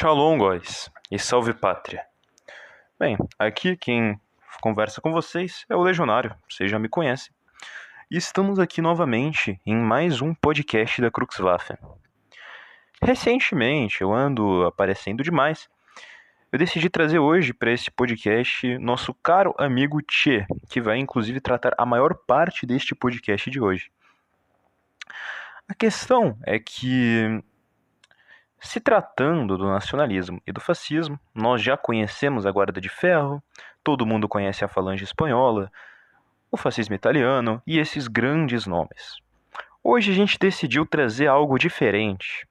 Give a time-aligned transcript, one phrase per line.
[0.00, 2.02] Shalom, guys, e salve pátria.
[2.98, 4.18] Bem, aqui quem
[4.62, 7.30] conversa com vocês é o Legionário, vocês já me conhecem.
[8.10, 11.76] E estamos aqui novamente em mais um podcast da Cruxwaffen.
[13.02, 15.68] Recentemente, eu ando aparecendo demais,
[16.50, 21.74] eu decidi trazer hoje para esse podcast nosso caro amigo Tchê, que vai inclusive tratar
[21.76, 23.92] a maior parte deste podcast de hoje.
[25.68, 27.44] A questão é que
[28.60, 33.42] se tratando do nacionalismo e do fascismo, nós já conhecemos a Guarda de Ferro,
[33.82, 35.72] todo mundo conhece a Falange Espanhola,
[36.50, 39.16] o fascismo italiano e esses grandes nomes.
[39.82, 42.46] Hoje a gente decidiu trazer algo diferente.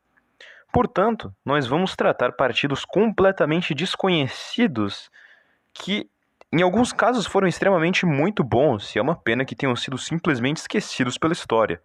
[0.71, 5.11] Portanto, nós vamos tratar partidos completamente desconhecidos
[5.73, 6.09] que,
[6.51, 10.57] em alguns casos, foram extremamente muito bons e é uma pena que tenham sido simplesmente
[10.57, 11.81] esquecidos pela história.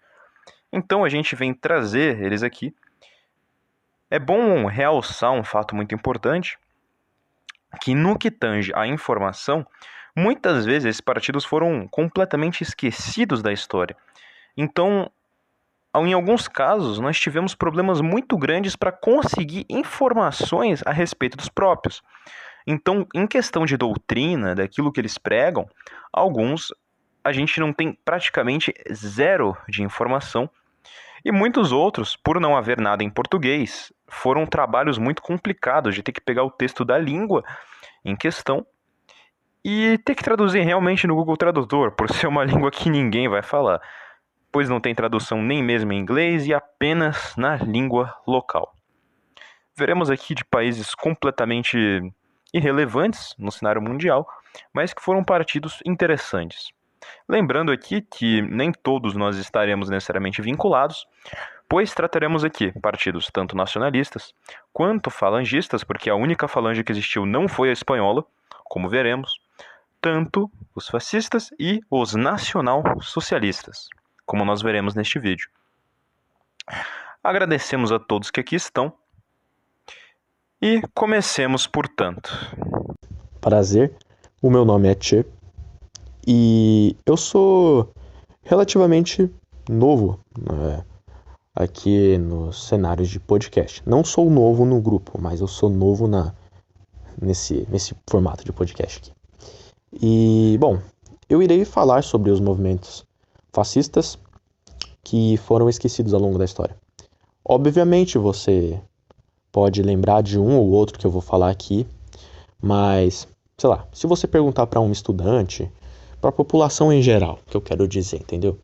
[0.72, 2.74] Então a gente vem trazer eles aqui
[4.14, 6.56] é bom realçar um fato muito importante,
[7.80, 9.66] que no que tange à informação,
[10.16, 13.96] muitas vezes esses partidos foram completamente esquecidos da história.
[14.56, 15.10] Então,
[15.96, 22.00] em alguns casos, nós tivemos problemas muito grandes para conseguir informações a respeito dos próprios.
[22.64, 25.68] Então, em questão de doutrina, daquilo que eles pregam,
[26.12, 26.72] alguns
[27.24, 30.48] a gente não tem praticamente zero de informação
[31.24, 36.12] e muitos outros, por não haver nada em português, foram trabalhos muito complicados de ter
[36.12, 37.44] que pegar o texto da língua
[38.04, 38.66] em questão
[39.64, 43.42] e ter que traduzir realmente no Google Tradutor, por ser uma língua que ninguém vai
[43.42, 43.80] falar,
[44.52, 48.74] pois não tem tradução nem mesmo em inglês e apenas na língua local.
[49.76, 51.76] Veremos aqui de países completamente
[52.52, 54.28] irrelevantes no cenário mundial,
[54.72, 56.72] mas que foram partidos interessantes.
[57.28, 61.06] Lembrando aqui que nem todos nós estaremos necessariamente vinculados,
[61.68, 64.32] pois trataremos aqui partidos tanto nacionalistas
[64.72, 68.24] quanto falangistas, porque a única falange que existiu não foi a espanhola,
[68.64, 69.32] como veremos,
[70.00, 73.88] tanto os fascistas e os nacional-socialistas,
[74.26, 75.48] como nós veremos neste vídeo.
[77.22, 78.92] Agradecemos a todos que aqui estão
[80.60, 82.30] e comecemos, portanto.
[83.40, 83.96] Prazer,
[84.42, 85.24] o meu nome é Tchê
[86.26, 87.92] e eu sou
[88.42, 89.30] relativamente
[89.68, 90.84] novo né,
[91.54, 93.82] aqui nos cenários de podcast.
[93.86, 96.34] Não sou novo no grupo, mas eu sou novo na,
[97.20, 99.12] nesse, nesse formato de podcast aqui.
[100.02, 100.80] E, bom,
[101.28, 103.04] eu irei falar sobre os movimentos
[103.52, 104.18] fascistas
[105.02, 106.76] que foram esquecidos ao longo da história.
[107.44, 108.80] Obviamente você
[109.52, 111.86] pode lembrar de um ou outro que eu vou falar aqui,
[112.60, 115.70] mas, sei lá, se você perguntar para um estudante
[116.20, 118.58] para a população em geral, que eu quero dizer, entendeu?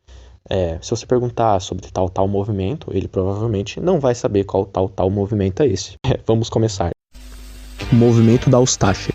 [0.51, 4.89] É, se você perguntar sobre tal tal movimento, ele provavelmente não vai saber qual tal
[4.89, 5.95] tal movimento é esse.
[6.05, 6.91] É, vamos começar.
[7.93, 9.10] movimento da Ustácia.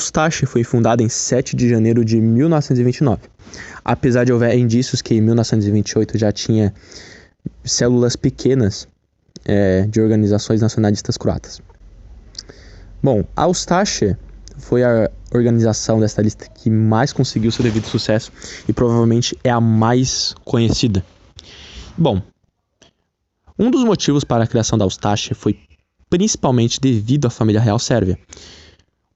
[0.00, 3.20] A Ustaše foi fundada em 7 de janeiro de 1929,
[3.84, 6.72] apesar de houver indícios que em 1928 já tinha
[7.62, 8.88] células pequenas
[9.44, 11.60] é, de organizações nacionalistas croatas.
[13.02, 14.16] Bom, a Ustaše
[14.56, 18.32] foi a organização desta lista que mais conseguiu seu devido sucesso
[18.66, 21.04] e provavelmente é a mais conhecida.
[21.96, 22.22] Bom,
[23.58, 25.58] um dos motivos para a criação da Ustaše foi
[26.08, 28.18] principalmente devido à família real sérvia.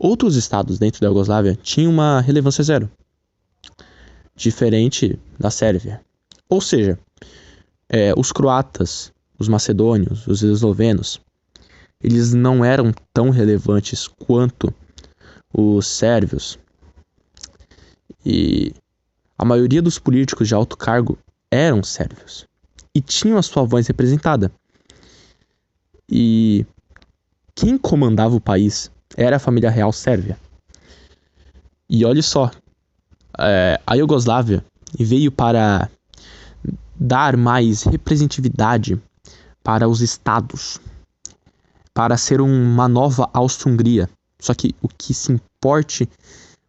[0.05, 2.91] Outros estados dentro da Iugoslávia tinham uma relevância zero,
[4.37, 6.03] diferente da Sérvia.
[6.47, 6.99] Ou seja,
[7.89, 11.23] é, os croatas, os macedônios, os eslovenos,
[12.03, 14.75] eles não eram tão relevantes quanto
[15.51, 16.59] os sérvios.
[18.27, 18.75] E
[19.39, 21.17] a maioria dos políticos de alto cargo
[21.51, 22.47] eram sérvios
[22.95, 24.53] e tinham a sua voz representada.
[26.07, 26.67] E
[27.55, 30.39] quem comandava o país era a família real sérvia.
[31.89, 32.51] E olhe só,
[33.39, 34.65] é, a Iugoslávia
[34.99, 35.89] veio para
[36.95, 39.01] dar mais representatividade
[39.63, 40.81] para os estados,
[41.93, 44.09] para ser uma nova Áustria-Hungria.
[44.41, 46.09] Só que o que se importe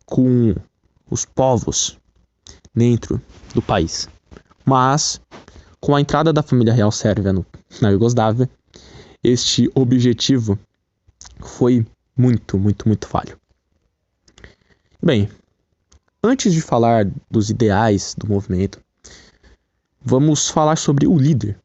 [0.05, 0.55] com
[1.09, 1.97] os povos
[2.73, 3.21] dentro
[3.53, 4.07] do país.
[4.63, 5.19] Mas,
[5.79, 7.45] com a entrada da família real sérvia no,
[7.81, 8.49] na Iugoslávia,
[9.23, 10.57] este objetivo
[11.39, 13.37] foi muito, muito, muito falho.
[15.01, 15.29] Bem,
[16.23, 18.79] antes de falar dos ideais do movimento,
[20.01, 21.59] vamos falar sobre o líder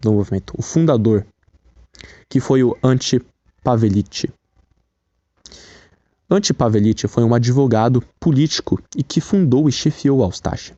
[0.00, 1.26] do movimento, o fundador,
[2.28, 3.20] que foi o Ante
[3.62, 4.30] Pavelic.
[6.30, 10.76] Ante Pavelic foi um advogado político e que fundou e chefiou a Ustasha.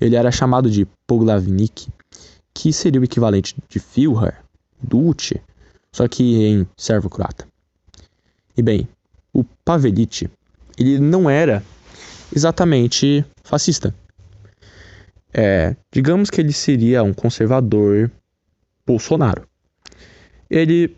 [0.00, 1.88] Ele era chamado de Poglavnik,
[2.54, 4.42] que seria o equivalente de Führer,
[4.80, 5.40] Dulce,
[5.92, 7.46] só que em servo-croata.
[8.58, 8.88] E bem,
[9.32, 10.28] o Pavelic,
[10.76, 11.62] ele não era
[12.34, 13.94] exatamente fascista.
[15.32, 18.10] É, digamos que ele seria um conservador
[18.84, 19.46] Bolsonaro.
[20.50, 20.96] Ele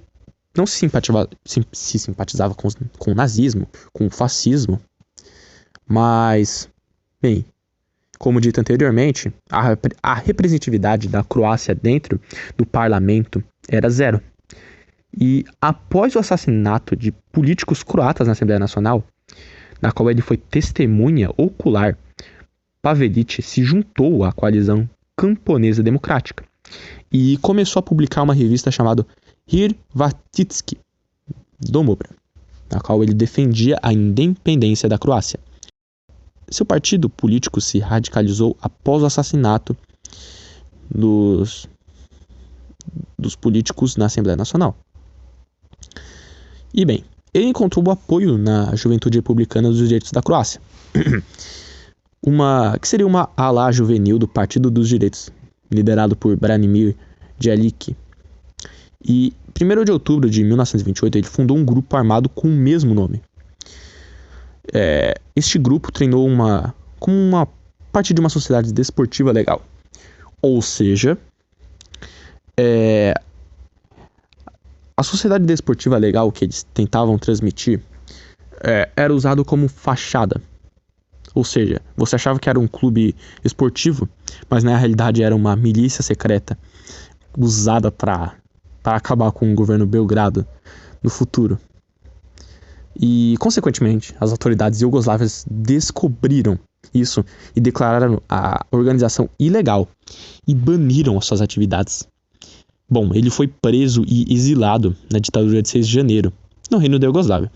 [0.56, 2.68] não se simpatizava, se simpatizava com,
[2.98, 4.80] com o nazismo, com o fascismo,
[5.86, 6.66] mas,
[7.20, 7.44] bem,
[8.18, 12.18] como dito anteriormente, a, a representatividade da Croácia dentro
[12.56, 14.22] do parlamento era zero.
[15.18, 19.04] E após o assassinato de políticos croatas na Assembleia Nacional,
[19.80, 21.96] na qual ele foi testemunha ocular,
[22.82, 26.44] Pavelic se juntou à coalizão camponesa democrática
[27.12, 29.06] e começou a publicar uma revista chamada
[29.46, 30.78] Hrvatski
[31.58, 32.10] Domobra,
[32.70, 35.38] na qual ele defendia a independência da Croácia.
[36.50, 39.76] Seu partido político se radicalizou após o assassinato
[40.90, 41.68] dos,
[43.18, 44.76] dos políticos na Assembleia Nacional.
[46.72, 50.60] E bem, ele encontrou o apoio na Juventude Republicana dos Direitos da Croácia,
[52.24, 55.30] uma que seria uma ala juvenil do Partido dos Direitos,
[55.70, 56.96] liderado por Branimir
[57.38, 57.96] Djelic.
[59.02, 63.22] E 1 de outubro de 1928 ele fundou um grupo armado com o mesmo nome.
[64.72, 67.48] É, este grupo treinou uma como uma
[67.90, 69.64] parte de uma sociedade desportiva legal,
[70.40, 71.18] ou seja,
[72.56, 73.14] é,
[75.00, 77.80] a sociedade desportiva legal que eles tentavam transmitir
[78.62, 80.38] é, era usado como fachada.
[81.34, 84.06] Ou seja, você achava que era um clube esportivo,
[84.50, 86.58] mas na realidade era uma milícia secreta
[87.34, 88.36] usada para
[88.84, 90.46] acabar com o governo Belgrado
[91.02, 91.58] no futuro.
[92.94, 96.58] E, consequentemente, as autoridades iugoslavias descobriram
[96.92, 97.24] isso
[97.56, 99.88] e declararam a organização ilegal
[100.46, 102.06] e baniram as suas atividades.
[102.90, 106.32] Bom, ele foi preso e exilado na ditadura de 6 de janeiro,
[106.70, 107.50] no reino da Iugoslávia.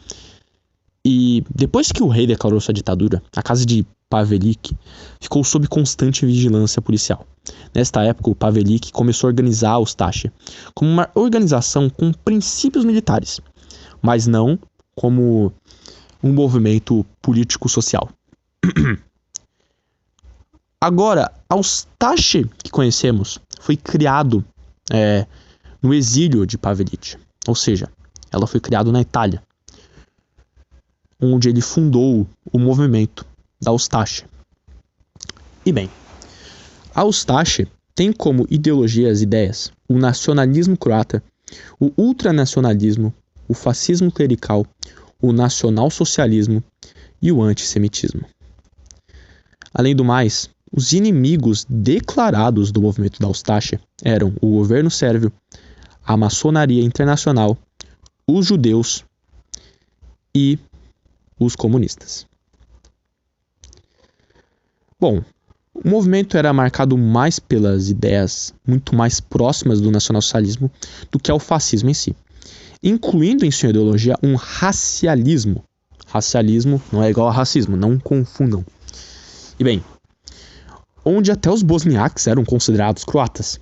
[1.04, 4.76] E depois que o rei declarou sua ditadura, a casa de Pavelic
[5.20, 7.26] ficou sob constante vigilância policial.
[7.74, 10.30] Nesta época, o Pavelic começou a organizar a Ustache
[10.72, 13.40] como uma organização com princípios militares,
[14.00, 14.56] mas não
[14.94, 15.52] como
[16.22, 18.08] um movimento político-social.
[20.80, 24.44] Agora, a Ustache que conhecemos foi criado
[24.92, 25.26] é,
[25.82, 27.88] no exílio de Pavelic, ou seja,
[28.30, 29.42] ela foi criada na Itália,
[31.20, 33.26] onde ele fundou o movimento
[33.60, 34.24] da Ustache.
[35.64, 35.90] E bem,
[36.94, 41.22] a Ustache tem como ideologia as ideias o nacionalismo croata,
[41.78, 43.12] o ultranacionalismo,
[43.48, 44.66] o fascismo clerical,
[45.20, 46.62] o nacionalsocialismo
[47.20, 48.24] e o antissemitismo.
[49.72, 55.32] Além do mais, os inimigos declarados do movimento da Ustácia eram o governo sérvio,
[56.04, 57.56] a maçonaria internacional,
[58.26, 59.04] os judeus
[60.34, 60.58] e
[61.38, 62.26] os comunistas.
[64.98, 65.22] Bom,
[65.72, 70.70] o movimento era marcado mais pelas ideias muito mais próximas do nacionalsocialismo
[71.10, 72.16] do que ao fascismo em si,
[72.82, 75.62] incluindo em sua ideologia um racialismo.
[76.06, 78.64] Racialismo não é igual a racismo, não confundam.
[79.58, 79.82] E bem,
[81.04, 83.60] onde até os bosniaques eram considerados croatas.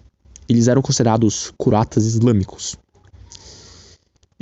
[0.49, 2.77] Eles eram considerados croatas islâmicos.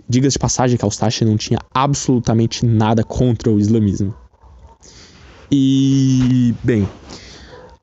[0.08, 4.14] Diga-se de passagem que a Eustache não tinha absolutamente nada contra o islamismo.
[5.50, 6.88] E, bem,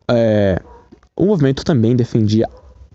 [0.10, 0.62] é,
[1.16, 2.50] o movimento também defendia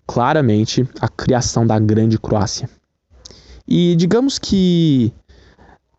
[0.06, 2.68] claramente a criação da Grande Croácia.
[3.66, 5.12] E digamos que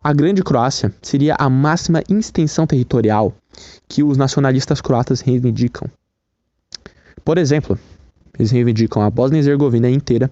[0.02, 3.32] a Grande Croácia seria a máxima extensão territorial
[3.88, 5.88] que os nacionalistas croatas reivindicam.
[7.24, 7.78] Por exemplo,
[8.38, 10.30] eles reivindicam a Bósnia e Herzegovina inteira,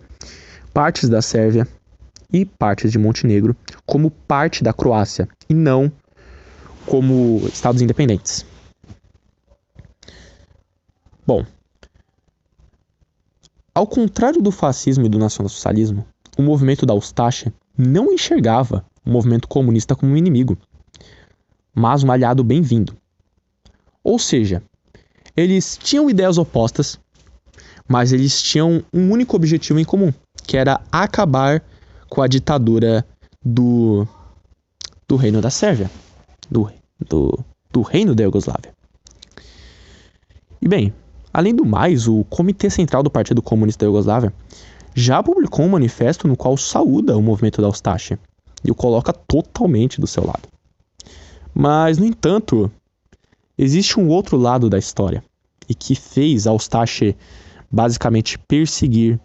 [0.75, 1.67] partes da Sérvia
[2.33, 3.57] e partes de Montenegro
[3.87, 5.91] como parte da Croácia e não
[6.87, 8.45] como estados independentes.
[11.27, 11.47] Bom,
[13.75, 16.05] ao contrário do fascismo e do nacionalsocialismo,
[16.37, 20.59] o movimento da Ustasha não enxergava o movimento comunista como um inimigo,
[21.75, 22.97] mas um aliado bem-vindo.
[24.03, 24.63] Ou seja,
[25.37, 26.99] eles tinham ideias opostas,
[27.89, 30.13] mas eles tinham um único objetivo em comum,
[30.47, 31.63] que era acabar
[32.09, 33.07] com a ditadura
[33.45, 34.07] do,
[35.09, 35.91] do reino da Sérvia,
[36.51, 36.71] do,
[37.09, 37.39] do,
[37.71, 38.73] do reino da Iugoslávia.
[40.61, 40.93] E bem,
[41.33, 44.35] Além do mais, o Comitê Central do Partido Comunista da Iugoslávia
[44.95, 48.19] já publicou um manifesto no qual saúda o movimento da Ustache
[48.63, 50.43] e o coloca totalmente do seu lado.
[51.55, 52.71] Mas, no entanto,
[53.63, 55.23] existe um outro lado da história
[55.69, 57.17] e que fez a Ustache
[57.71, 59.21] basicamente perseguir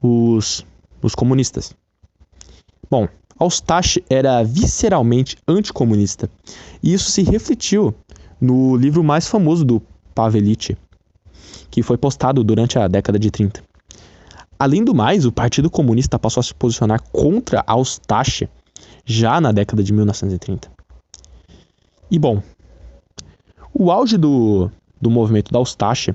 [0.00, 0.64] os,
[1.02, 1.74] os comunistas.
[2.88, 3.08] Bom,
[3.40, 6.30] Ustache era visceralmente anticomunista
[6.82, 7.94] e isso se refletiu
[8.40, 9.82] no livro mais famoso do
[10.14, 10.76] Pavelic,
[11.70, 13.62] que foi postado durante a década de 30.
[14.56, 18.48] Além do mais, o Partido Comunista passou a se posicionar contra a Ustache
[19.04, 20.70] já na década de 1930.
[22.10, 22.40] E bom,
[23.74, 26.14] o auge do, do movimento da Ustache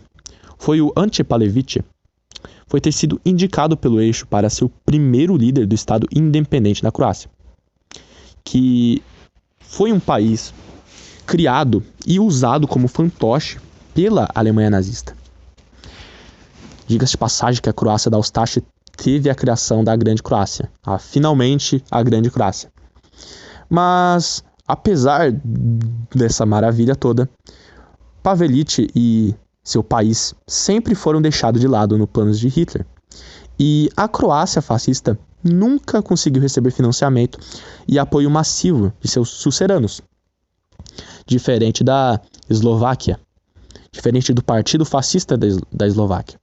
[0.58, 1.84] foi o Ante Palevic,
[2.66, 6.92] foi ter sido indicado pelo eixo para ser o primeiro líder do Estado independente da
[6.92, 7.30] Croácia,
[8.44, 9.04] que
[9.60, 10.54] foi um país
[11.26, 13.60] criado e usado como fantoche
[13.94, 15.16] pela Alemanha nazista.
[16.88, 18.64] Diga-se de passagem que a Croácia da Eustache
[18.98, 20.72] teve a criação da Grande Croácia.
[20.84, 22.72] Ah, finalmente, a Grande Croácia.
[23.70, 25.32] Mas, apesar
[26.16, 27.30] dessa maravilha toda,
[28.24, 29.34] Pavelic e
[29.64, 32.86] seu país sempre foram deixados de lado no planos de Hitler.
[33.60, 37.40] E a Croácia fascista nunca conseguiu receber financiamento
[37.88, 40.02] e apoio massivo de seus suceranos.
[41.26, 43.20] Diferente da Eslováquia,
[43.92, 46.40] diferente do Partido Fascista da Eslováquia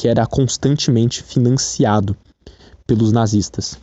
[0.00, 2.16] que era constantemente financiado
[2.86, 3.78] pelos nazistas.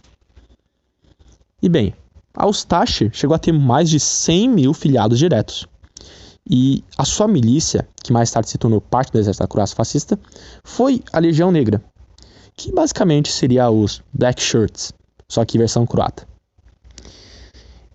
[1.61, 1.93] E bem,
[2.35, 5.67] a Ustache chegou a ter mais de 100 mil filiados diretos.
[6.49, 10.19] E a sua milícia, que mais tarde se tornou parte do exército da Croácia fascista,
[10.63, 11.83] foi a Legião Negra,
[12.55, 14.93] que basicamente seria os Black Shirts,
[15.27, 16.25] só que versão croata.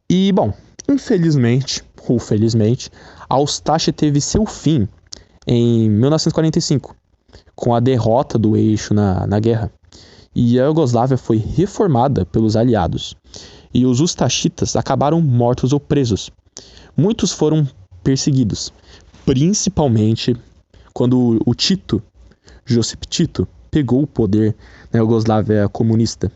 [0.08, 0.52] E, bom,
[0.88, 2.90] infelizmente, ou felizmente,
[3.28, 4.86] a Ustache teve seu fim
[5.46, 6.94] em 1945,
[7.54, 9.72] com a derrota do eixo na, na guerra.
[10.34, 13.16] E a Iugoslávia foi reformada pelos aliados.
[13.72, 16.30] E os ustachitas acabaram mortos ou presos.
[16.96, 17.66] Muitos foram
[18.02, 18.72] perseguidos,
[19.24, 20.36] principalmente
[20.92, 22.02] quando o Tito,
[22.66, 24.54] Josip Tito, pegou o poder
[24.92, 26.30] na Iugoslávia comunista.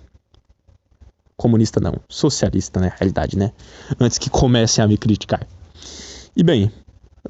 [1.37, 3.53] Comunista não, socialista na realidade, né?
[4.01, 5.47] Antes que comecem a me criticar.
[6.35, 6.73] E bem,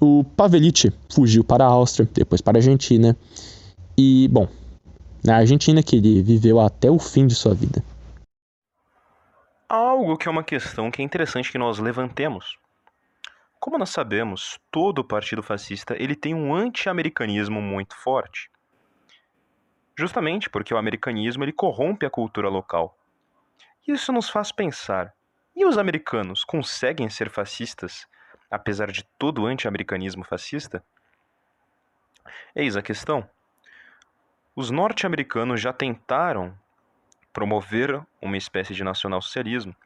[0.00, 3.16] o Pavelic fugiu para a Áustria, depois para a Argentina,
[3.98, 4.46] e, bom,
[5.24, 7.82] na Argentina que ele viveu até o fim de sua vida.
[9.68, 12.56] Algo que é uma questão que é interessante que nós levantemos.
[13.58, 18.48] Como nós sabemos, todo partido fascista ele tem um anti-americanismo muito forte.
[19.98, 22.96] Justamente porque o americanismo ele corrompe a cultura local.
[23.88, 25.12] Isso nos faz pensar:
[25.54, 28.06] e os americanos conseguem ser fascistas
[28.48, 30.84] apesar de todo o anti-americanismo fascista?
[32.54, 33.28] Eis a questão.
[34.54, 36.56] Os norte-americanos já tentaram
[37.36, 39.76] promover uma espécie de nacionalsocialismo,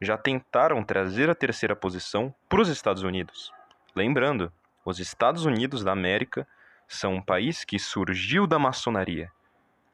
[0.00, 3.52] já tentaram trazer a terceira posição para os Estados Unidos.
[3.96, 4.52] Lembrando,
[4.84, 6.46] os Estados Unidos da América
[6.86, 9.28] são um país que surgiu da maçonaria,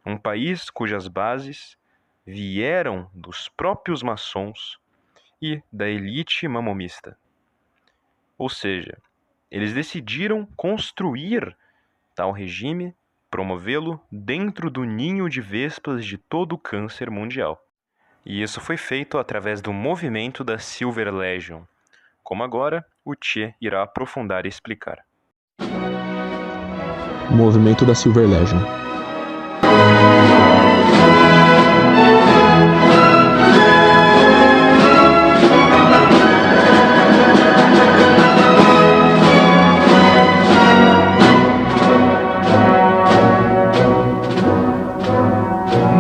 [0.05, 1.79] um país cujas bases
[2.27, 4.79] vieram dos próprios maçons
[5.41, 7.17] e da elite mamomista.
[8.37, 8.99] Ou seja,
[9.51, 11.57] eles decidiram construir
[12.15, 12.95] tal regime,
[13.37, 17.61] promovê-lo dentro do ninho de vespas de todo o câncer mundial.
[18.25, 21.61] E isso foi feito através do movimento da Silver Legion,
[22.25, 25.05] como agora o Che irá aprofundar e explicar.
[27.31, 28.61] Movimento da Silver Legion.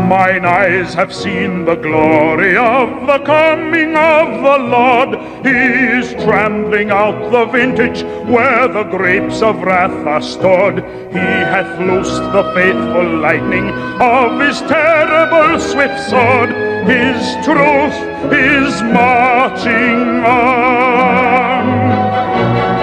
[0.06, 5.18] Mine eyes have seen the glory of the coming of the Lord.
[5.44, 5.50] He
[5.98, 10.76] is trampling out the vintage where the grapes of wrath are stored.
[11.10, 13.70] He hath loosed the faithful lightning
[14.00, 16.50] of his terrible swift sword.
[16.86, 17.98] His truth
[18.32, 21.66] is marching on.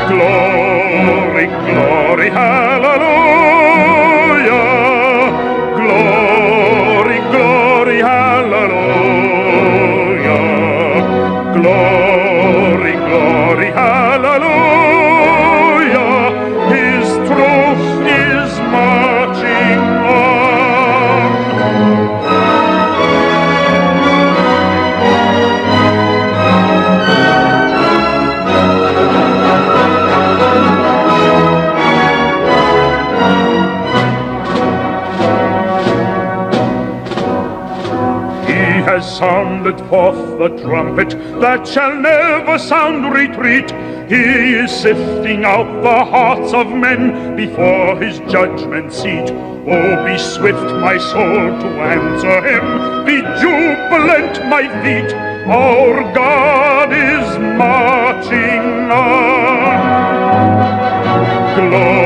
[0.10, 2.73] Glory, glory, hallelujah.
[39.23, 43.71] Sounded forth the trumpet that shall never sound retreat.
[44.12, 49.29] He is sifting out the hearts of men before his judgment seat.
[49.75, 52.65] Oh, be swift, my soul, to answer him.
[53.05, 55.12] Be jubilant, my feet.
[55.47, 57.27] Our God is
[57.63, 59.79] marching on.
[61.55, 62.03] Glory,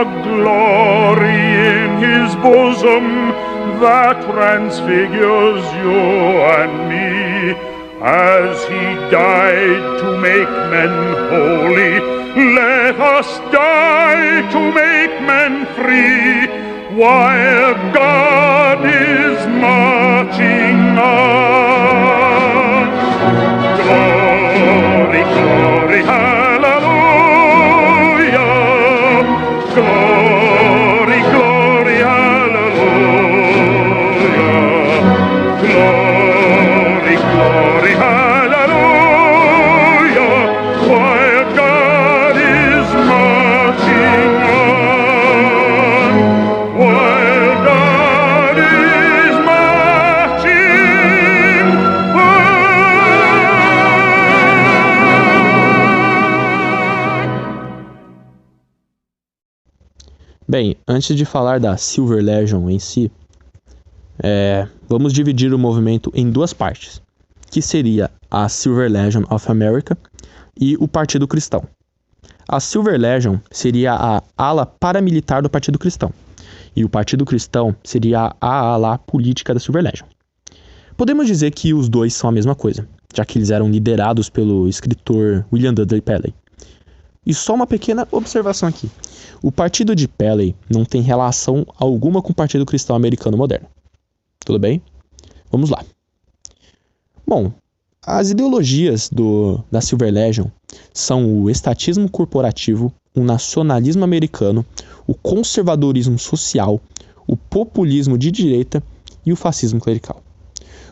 [0.00, 1.42] a glory
[1.82, 3.06] in his bosom
[3.82, 5.98] that transfigures you
[6.58, 7.58] and me.
[8.00, 10.94] As he died to make men
[11.32, 11.94] holy,
[12.60, 16.46] let us die to make men free
[16.96, 21.37] while God is marching on.
[60.50, 63.12] Bem, antes de falar da Silver Legion em si,
[64.18, 67.02] é, vamos dividir o movimento em duas partes,
[67.50, 69.94] que seria a Silver Legion of America
[70.58, 71.64] e o Partido Cristão.
[72.48, 76.10] A Silver Legion seria a ala paramilitar do Partido Cristão,
[76.74, 80.06] e o Partido Cristão seria a ala política da Silver Legion.
[80.96, 84.66] Podemos dizer que os dois são a mesma coisa, já que eles eram liderados pelo
[84.66, 86.34] escritor William Dudley Pelley.
[87.26, 88.90] E só uma pequena observação aqui.
[89.42, 93.68] O partido de Pelley não tem relação alguma com o Partido Cristão Americano moderno.
[94.44, 94.82] Tudo bem?
[95.50, 95.84] Vamos lá.
[97.26, 97.52] Bom,
[98.02, 100.46] as ideologias do, da Silver Legion
[100.94, 104.64] são o estatismo corporativo, o nacionalismo americano,
[105.06, 106.80] o conservadorismo social,
[107.26, 108.82] o populismo de direita
[109.26, 110.22] e o fascismo clerical.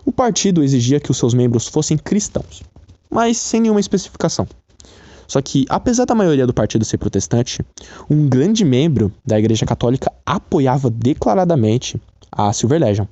[0.04, 2.62] O partido exigia que os seus membros fossem cristãos,
[3.10, 4.46] mas sem nenhuma especificação.
[5.26, 7.64] Só que, apesar da maioria do partido ser protestante,
[8.08, 13.06] um grande membro da Igreja Católica apoiava declaradamente a Silver Legion.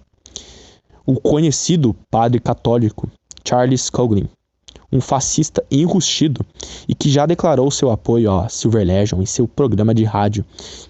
[1.07, 3.09] O conhecido padre católico
[3.47, 4.29] Charles Coughlin,
[4.91, 6.45] um fascista enrustido
[6.89, 10.45] e que já declarou seu apoio à Silver Legion em seu programa de rádio,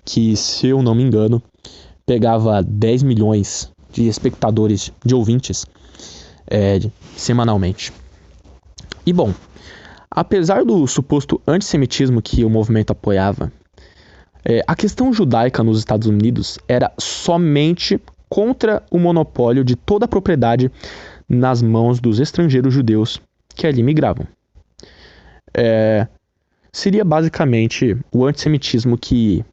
[0.05, 1.43] que, se eu não me engano,
[2.07, 5.67] pegava 10 milhões de espectadores, de ouvintes,
[6.49, 6.81] é,
[7.17, 7.93] semanalmente.
[9.07, 9.33] E bom,
[10.15, 13.53] apesar do suposto antissemitismo que o movimento apoiava,
[14.45, 20.09] é, a questão judaica nos Estados Unidos era somente contra o monopólio de toda a
[20.09, 20.71] propriedade
[21.29, 23.21] nas mãos dos estrangeiros judeus
[23.55, 24.27] que ali migravam.
[25.57, 26.07] É,
[26.73, 29.45] seria basicamente o antissemitismo que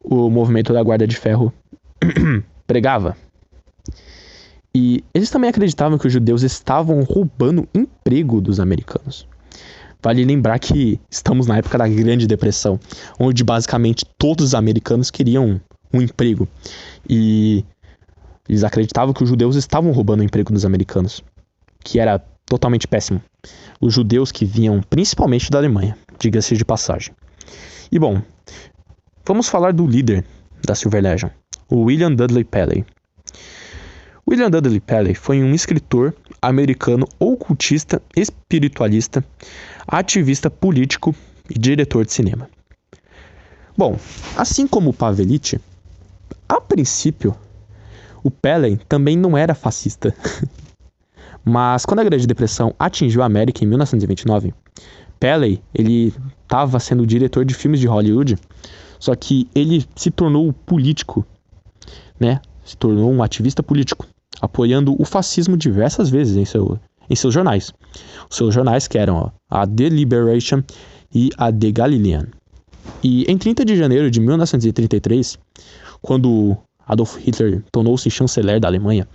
[0.00, 1.52] o movimento da Guarda de Ferro
[2.66, 3.16] pregava.
[4.74, 9.26] E eles também acreditavam que os judeus estavam roubando emprego dos americanos.
[10.02, 12.78] Vale lembrar que estamos na época da Grande Depressão,
[13.18, 15.60] onde basicamente todos os americanos queriam
[15.92, 16.46] um emprego.
[17.08, 17.64] E
[18.48, 21.22] eles acreditavam que os judeus estavam roubando o emprego dos americanos,
[21.82, 23.22] que era totalmente péssimo.
[23.80, 27.14] Os judeus que vinham principalmente da Alemanha, diga-se de passagem.
[27.90, 28.20] E bom,
[29.26, 30.24] vamos falar do líder
[30.62, 31.30] da Silver Legion,
[31.68, 32.84] o William Dudley Pelley.
[34.28, 36.14] William Dudley Pelley foi um escritor
[36.48, 39.24] americano ocultista, espiritualista,
[39.86, 41.14] ativista político
[41.48, 42.48] e diretor de cinema.
[43.76, 43.98] Bom,
[44.36, 45.58] assim como o Pavelic,
[46.48, 47.34] a princípio,
[48.22, 50.14] o Pelley também não era fascista.
[51.44, 54.54] Mas quando a Grande Depressão atingiu a América em 1929,
[55.18, 58.38] Pelley ele estava sendo diretor de filmes de Hollywood,
[58.98, 61.26] só que ele se tornou político,
[62.18, 62.40] né?
[62.64, 64.06] Se tornou um ativista político
[64.40, 67.72] apoiando o fascismo diversas vezes em, seu, em seus jornais.
[68.30, 70.62] Os seus jornais que eram ó, a The Liberation
[71.14, 72.26] e a The Galilean.
[73.02, 75.38] E em 30 de janeiro de 1933,
[76.02, 79.08] quando Adolf Hitler tornou-se chanceler da Alemanha,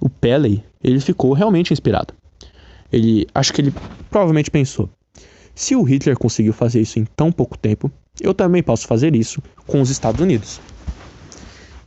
[0.00, 2.14] o Pelley ele ficou realmente inspirado.
[2.92, 3.72] Ele, acho que ele
[4.10, 4.88] provavelmente pensou:
[5.54, 9.42] se o Hitler conseguiu fazer isso em tão pouco tempo, eu também posso fazer isso
[9.66, 10.60] com os Estados Unidos.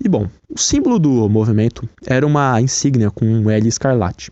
[0.02, 4.32] E bom, o símbolo do movimento era uma insígnia com um L escarlate,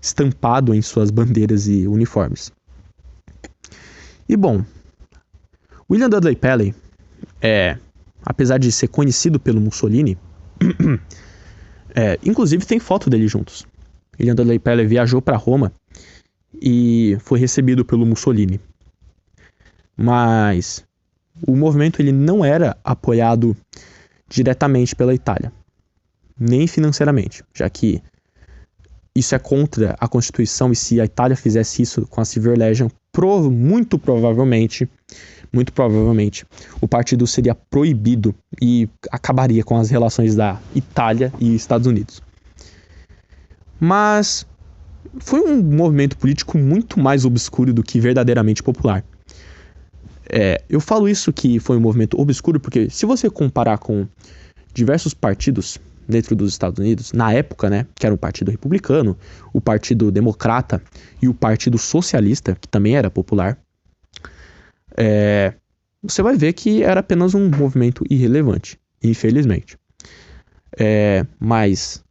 [0.00, 2.52] estampado em suas bandeiras e uniformes.
[4.28, 4.62] E bom,
[5.90, 6.74] William Dudley Pelley,
[7.40, 7.78] é,
[8.22, 10.18] apesar de ser conhecido pelo Mussolini,
[11.94, 13.66] é, inclusive tem foto dele juntos.
[14.18, 15.72] William Dudley Pelley viajou para Roma
[16.60, 18.60] e foi recebido pelo Mussolini.
[19.96, 20.84] Mas
[21.46, 23.56] o movimento ele não era apoiado
[24.28, 25.52] diretamente pela Itália,
[26.38, 28.02] nem financeiramente, já que
[29.14, 32.88] isso é contra a Constituição e se a Itália fizesse isso com a Silver Legion,
[33.50, 34.86] muito provavelmente,
[35.50, 36.44] muito provavelmente,
[36.82, 42.22] o partido seria proibido e acabaria com as relações da Itália e Estados Unidos.
[43.80, 44.46] Mas
[45.18, 49.02] foi um movimento político muito mais obscuro do que verdadeiramente popular.
[50.30, 54.06] É, eu falo isso que foi um movimento obscuro porque se você comparar com
[54.74, 59.16] diversos partidos dentro dos Estados Unidos, na época, né, que era o Partido Republicano,
[59.52, 60.82] o Partido Democrata
[61.20, 63.58] e o Partido Socialista, que também era popular,
[64.96, 65.54] é,
[66.02, 69.76] você vai ver que era apenas um movimento irrelevante, infelizmente.
[70.78, 72.04] É, mas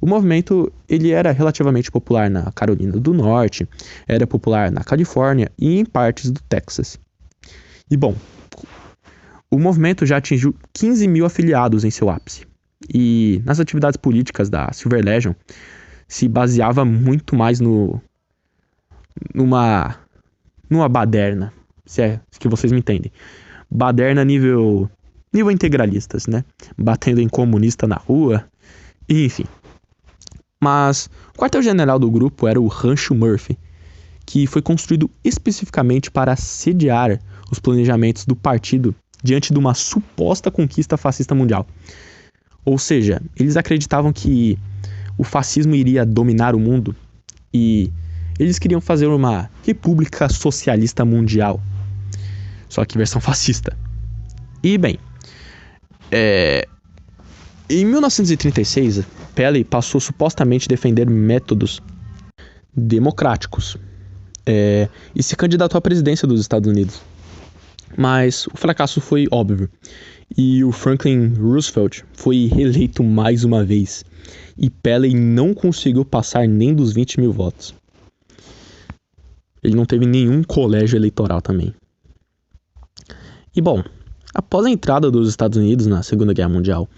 [0.00, 3.68] o movimento ele era relativamente popular na Carolina do Norte,
[4.06, 6.98] era popular na Califórnia e em partes do Texas.
[7.90, 8.16] E bom,
[9.50, 12.46] o movimento já atingiu 15 mil afiliados em seu ápice.
[12.92, 15.34] E nas atividades políticas da Silver Legion
[16.08, 18.00] se baseava muito mais no
[19.34, 19.96] numa
[20.68, 21.52] numa baderna,
[21.86, 23.12] se é que vocês me entendem.
[23.70, 24.90] Baderna nível
[25.32, 26.44] nível integralistas, né?
[26.76, 28.44] Batendo em comunista na rua,
[29.08, 29.44] e, enfim.
[30.60, 33.58] Mas o quartel-general do grupo era o Rancho Murphy,
[34.24, 40.96] que foi construído especificamente para sediar os planejamentos do partido diante de uma suposta conquista
[40.96, 41.66] fascista mundial.
[42.64, 44.58] Ou seja, eles acreditavam que
[45.16, 46.94] o fascismo iria dominar o mundo
[47.52, 47.90] e
[48.38, 51.60] eles queriam fazer uma república socialista mundial,
[52.68, 53.76] só que versão fascista.
[54.62, 54.98] E bem,
[56.10, 56.66] é...
[57.68, 59.04] em 1936,
[59.34, 61.80] Pele passou supostamente a defender métodos
[62.76, 63.76] democráticos
[64.46, 64.88] é...
[65.14, 67.00] e se candidatou à presidência dos Estados Unidos.
[67.96, 69.68] Mas o fracasso foi óbvio.
[70.36, 74.04] E o Franklin Roosevelt foi reeleito mais uma vez.
[74.56, 77.74] E Pelley não conseguiu passar nem dos 20 mil votos.
[79.62, 81.74] Ele não teve nenhum colégio eleitoral também.
[83.56, 83.82] E bom,
[84.34, 86.88] após a entrada dos Estados Unidos na Segunda Guerra Mundial,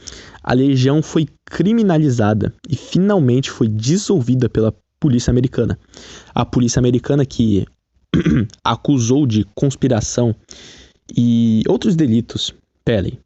[0.42, 5.78] a legião foi criminalizada e finalmente foi dissolvida pela polícia americana.
[6.34, 7.66] A polícia americana que
[8.64, 10.34] acusou de conspiração
[11.14, 13.18] e outros delitos Pelley.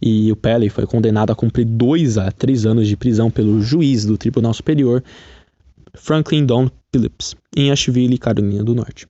[0.00, 4.04] E o Pelley foi condenado a cumprir dois a três anos de prisão pelo juiz
[4.04, 5.02] do Tribunal Superior,
[5.94, 9.06] Franklin Don Phillips, em Asheville, Carolina do Norte.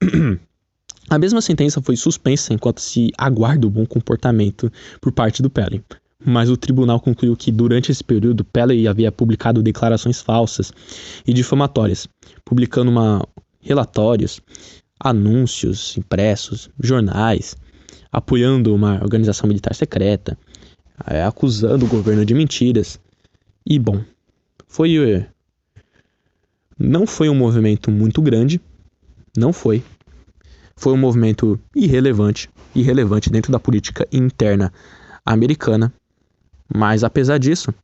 [1.10, 5.82] A mesma sentença foi suspensa enquanto se aguarda o bom comportamento por parte do Pelley.
[6.24, 10.72] Mas o tribunal concluiu que durante esse período Pelley havia publicado declarações falsas
[11.26, 12.08] e difamatórias,
[12.44, 13.26] publicando uma,
[13.60, 14.40] relatórios,
[15.02, 17.56] anúncios impressos, jornais,
[18.10, 20.38] apoiando uma organização militar secreta,
[21.06, 23.00] é, acusando o governo de mentiras.
[23.66, 24.02] E bom,
[24.68, 25.28] foi é,
[26.78, 28.60] não foi um movimento muito grande,
[29.36, 29.82] não foi,
[30.76, 34.72] foi um movimento irrelevante, irrelevante dentro da política interna
[35.24, 35.92] americana.
[36.74, 37.74] Mas apesar disso,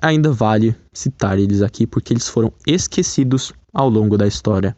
[0.00, 4.76] ainda vale citar eles aqui porque eles foram esquecidos ao longo da história,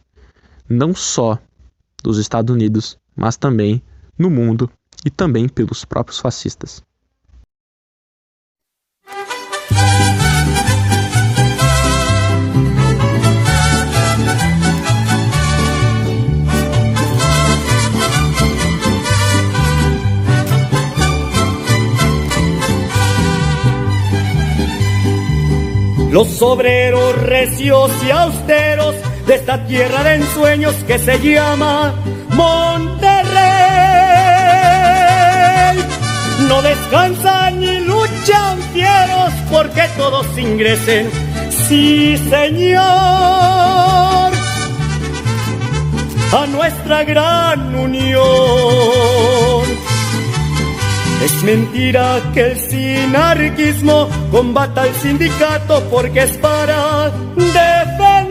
[0.69, 1.39] não só
[2.03, 3.81] dos Estados Unidos, mas também
[4.17, 4.69] no mundo
[5.03, 6.83] e também pelos próprios fascistas.
[26.11, 28.95] los obreros recios y austeros
[29.29, 31.93] de esta tierra de ensueños que se llama
[32.29, 33.29] Monterrey.
[36.47, 41.11] No descansan ni luchan fieros porque todos ingresen,
[41.67, 42.81] sí señor,
[46.31, 48.29] a nuestra gran unión
[51.23, 58.28] es mentira que el sinarquismo combata al sindicato porque es para defender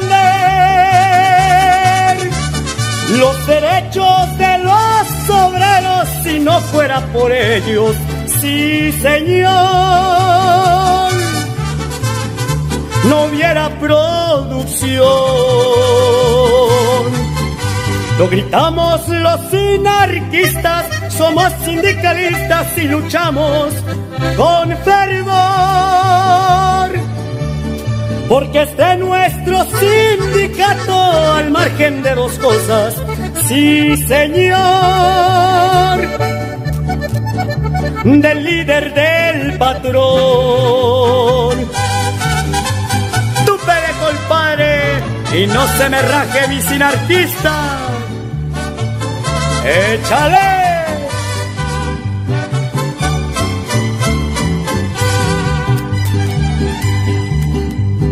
[3.16, 7.96] los derechos de los obreros si no fuera por ellos.
[8.40, 9.48] Sí, señor.
[13.04, 14.98] No hubiera producción.
[18.18, 20.86] Lo gritamos los sinarquistas
[21.18, 23.74] somos sindicalistas y luchamos
[24.36, 25.38] con fervor.
[28.28, 32.94] Porque este nuestro sindicato al margen de dos cosas.
[33.46, 34.58] Sí, señor.
[38.04, 39.98] Del líder del patrón.
[43.46, 45.02] Tú pele, compadre,
[45.34, 47.78] y no se me raje mi sinarquista.
[49.64, 50.67] ¡Échale!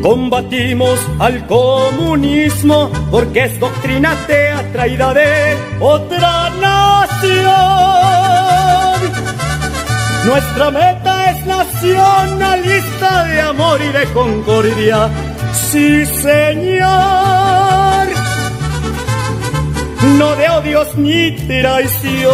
[0.02, 4.14] Combatimos al comunismo porque es doctrina
[4.72, 7.46] traída de otra nación.
[10.26, 15.08] Nuestra meta es nacionalista de amor y de concordia.
[15.70, 16.86] Sí, señor.
[20.18, 22.26] No de odios ni traición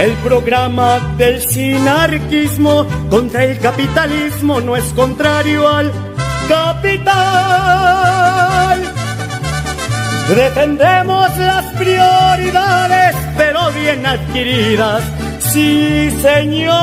[0.00, 5.92] el programa del sinarquismo contra el capitalismo no es contrario al
[6.48, 7.64] capital.
[10.28, 15.02] Defendemos las prioridades, pero bien adquiridas.
[15.38, 16.74] Sí, señor.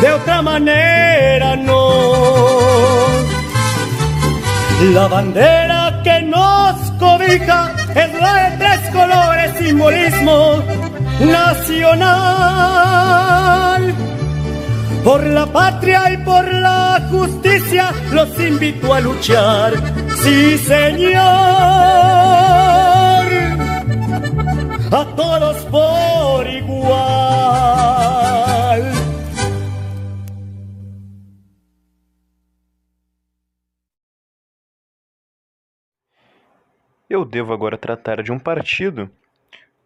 [0.00, 2.10] De otra manera no.
[4.94, 10.62] La bandera que nos cobija es la de tres colores, simbolismo
[11.20, 12.20] nacional.
[15.04, 19.72] Por la patria y por la justicia los invito a luchar,
[20.22, 21.20] sí señor.
[24.92, 26.09] A todos por
[37.10, 39.10] Eu devo agora tratar de um partido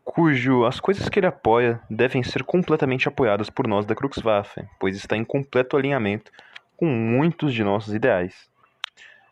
[0.04, 4.94] cujo as coisas que ele apoia devem ser completamente apoiadas por nós da Cruxwaffen, pois
[4.94, 6.30] está em completo alinhamento
[6.76, 8.50] com muitos de nossos ideais.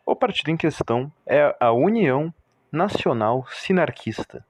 [0.03, 2.33] O partido em questão é a União
[2.71, 4.43] Nacional Sinarquista.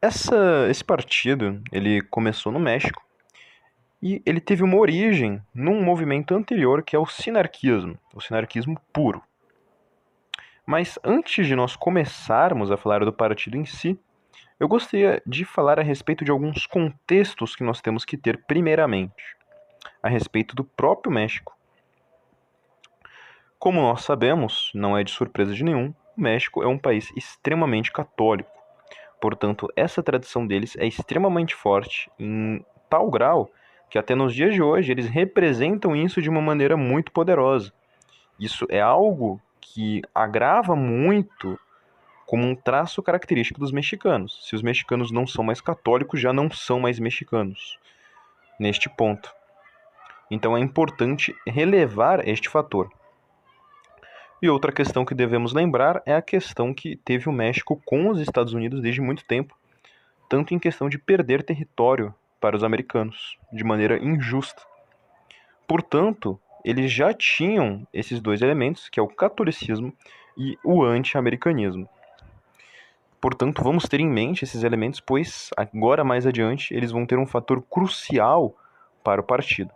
[0.00, 3.04] Essa, esse partido ele começou no México
[4.00, 9.20] e ele teve uma origem num movimento anterior que é o sinarquismo, o sinarquismo puro.
[10.66, 13.96] Mas antes de nós começarmos a falar do partido em si,
[14.58, 19.36] eu gostaria de falar a respeito de alguns contextos que nós temos que ter, primeiramente,
[20.02, 21.56] a respeito do próprio México.
[23.58, 27.92] Como nós sabemos, não é de surpresa de nenhum, o México é um país extremamente
[27.92, 28.50] católico.
[29.20, 33.50] Portanto, essa tradição deles é extremamente forte, em tal grau
[33.88, 37.72] que até nos dias de hoje eles representam isso de uma maneira muito poderosa.
[38.38, 39.40] Isso é algo
[39.72, 41.58] que agrava muito
[42.24, 44.40] como um traço característico dos mexicanos.
[44.46, 47.78] Se os mexicanos não são mais católicos, já não são mais mexicanos.
[48.58, 49.32] Neste ponto.
[50.30, 52.90] Então é importante relevar este fator.
[54.42, 58.20] E outra questão que devemos lembrar é a questão que teve o México com os
[58.20, 59.56] Estados Unidos desde muito tempo,
[60.28, 64.62] tanto em questão de perder território para os americanos, de maneira injusta.
[65.66, 69.92] Portanto, eles já tinham esses dois elementos, que é o catolicismo
[70.36, 71.88] e o anti-americanismo.
[73.20, 77.26] Portanto, vamos ter em mente esses elementos, pois agora mais adiante eles vão ter um
[77.26, 78.52] fator crucial
[79.04, 79.70] para o partido.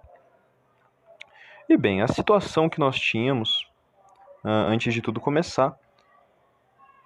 [1.69, 3.71] E bem, a situação que nós tínhamos
[4.45, 5.79] uh, antes de tudo começar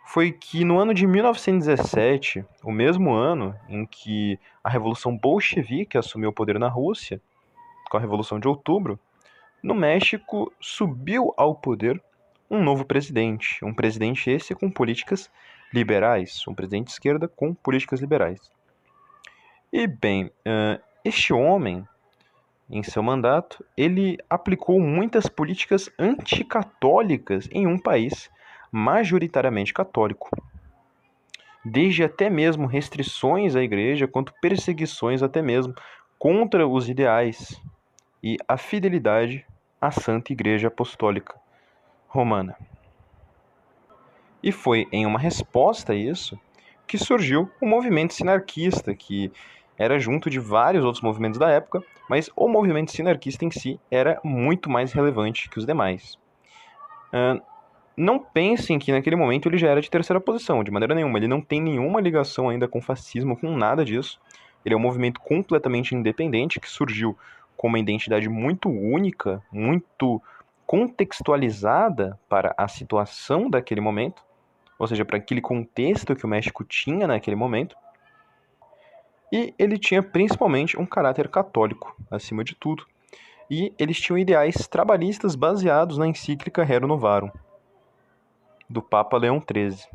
[0.07, 6.31] foi que no ano de 1917, o mesmo ano em que a Revolução Bolchevique assumiu
[6.31, 7.21] o poder na Rússia,
[7.91, 8.99] com a Revolução de Outubro,
[9.65, 11.99] no México subiu ao poder
[12.51, 15.31] um novo presidente, um presidente esse com políticas
[15.73, 18.39] liberais, um presidente de esquerda com políticas liberais.
[19.73, 20.31] E bem,
[21.03, 21.83] este homem,
[22.69, 28.31] em seu mandato, ele aplicou muitas políticas anticatólicas em um país
[28.71, 30.29] majoritariamente católico.
[31.65, 35.75] Desde até mesmo restrições à igreja, quanto perseguições até mesmo
[36.19, 37.59] contra os ideais
[38.23, 39.47] e a fidelidade
[39.85, 41.35] à Santa Igreja Apostólica
[42.09, 42.57] Romana.
[44.43, 46.39] E foi em uma resposta a isso
[46.87, 49.31] que surgiu o movimento sinarquista, que
[49.77, 54.19] era junto de vários outros movimentos da época, mas o movimento sinarquista em si era
[54.25, 56.19] muito mais relevante que os demais.
[57.13, 57.43] Uh,
[57.97, 61.19] não pensem que naquele momento ele já era de terceira posição, de maneira nenhuma.
[61.19, 64.19] Ele não tem nenhuma ligação ainda com fascismo, com nada disso.
[64.65, 67.17] Ele é um movimento completamente independente que surgiu
[67.57, 70.21] com uma identidade muito única, muito
[70.67, 74.23] contextualizada para a situação daquele momento,
[74.79, 77.77] ou seja, para aquele contexto que o México tinha naquele momento.
[79.33, 82.87] E ele tinha principalmente um caráter católico, acima de tudo.
[83.51, 87.31] E eles tinham ideais trabalhistas baseados na encíclica Rerum Novarum,
[88.69, 89.87] do Papa Leão XIII.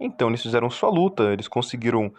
[0.00, 2.12] Então eles fizeram sua luta, eles conseguiram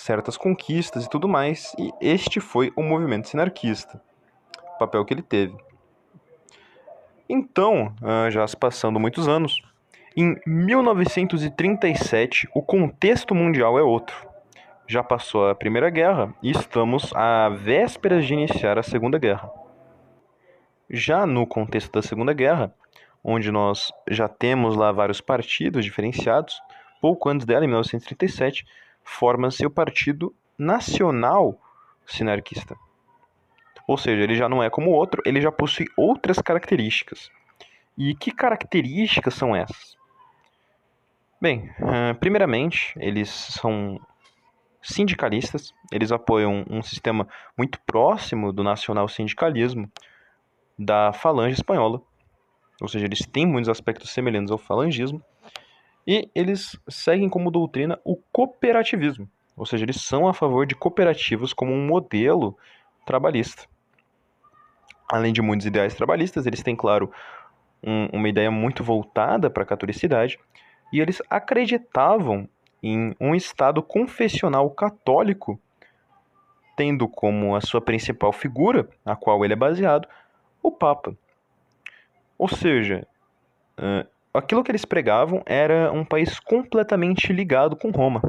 [0.00, 4.00] certas conquistas e tudo mais, e este foi o movimento sinarquista,
[4.74, 5.56] o papel que ele teve.
[7.28, 9.62] Então, ah, já se passando muitos anos,
[10.16, 14.26] em 1937 o contexto mundial é outro.
[14.86, 19.50] Já passou a Primeira Guerra e estamos à vésperas de iniciar a Segunda Guerra.
[20.88, 22.72] Já no contexto da Segunda Guerra,
[23.22, 26.58] onde nós já temos lá vários partidos diferenciados.
[27.02, 28.64] Pouco antes dela, em 1937,
[29.08, 31.58] forma-se o Partido Nacional
[32.06, 32.76] Sinarquista.
[33.86, 37.30] Ou seja, ele já não é como o outro, ele já possui outras características.
[37.96, 39.96] E que características são essas?
[41.40, 41.70] Bem,
[42.20, 44.00] primeiramente, eles são
[44.82, 49.90] sindicalistas, eles apoiam um sistema muito próximo do nacional sindicalismo
[50.78, 52.02] da Falange Espanhola,
[52.80, 55.22] ou seja, eles têm muitos aspectos semelhantes ao falangismo,
[56.08, 61.52] e eles seguem como doutrina o cooperativismo, ou seja, eles são a favor de cooperativas
[61.52, 62.56] como um modelo
[63.04, 63.66] trabalhista.
[65.12, 67.12] Além de muitos ideais trabalhistas, eles têm, claro,
[67.84, 70.38] um, uma ideia muito voltada para a catolicidade,
[70.90, 72.48] e eles acreditavam
[72.82, 75.60] em um Estado confessional católico,
[76.74, 80.08] tendo como a sua principal figura, a qual ele é baseado,
[80.62, 81.14] o Papa.
[82.38, 83.06] Ou seja,
[84.32, 88.22] aquilo que eles pregavam era um país completamente ligado com Roma.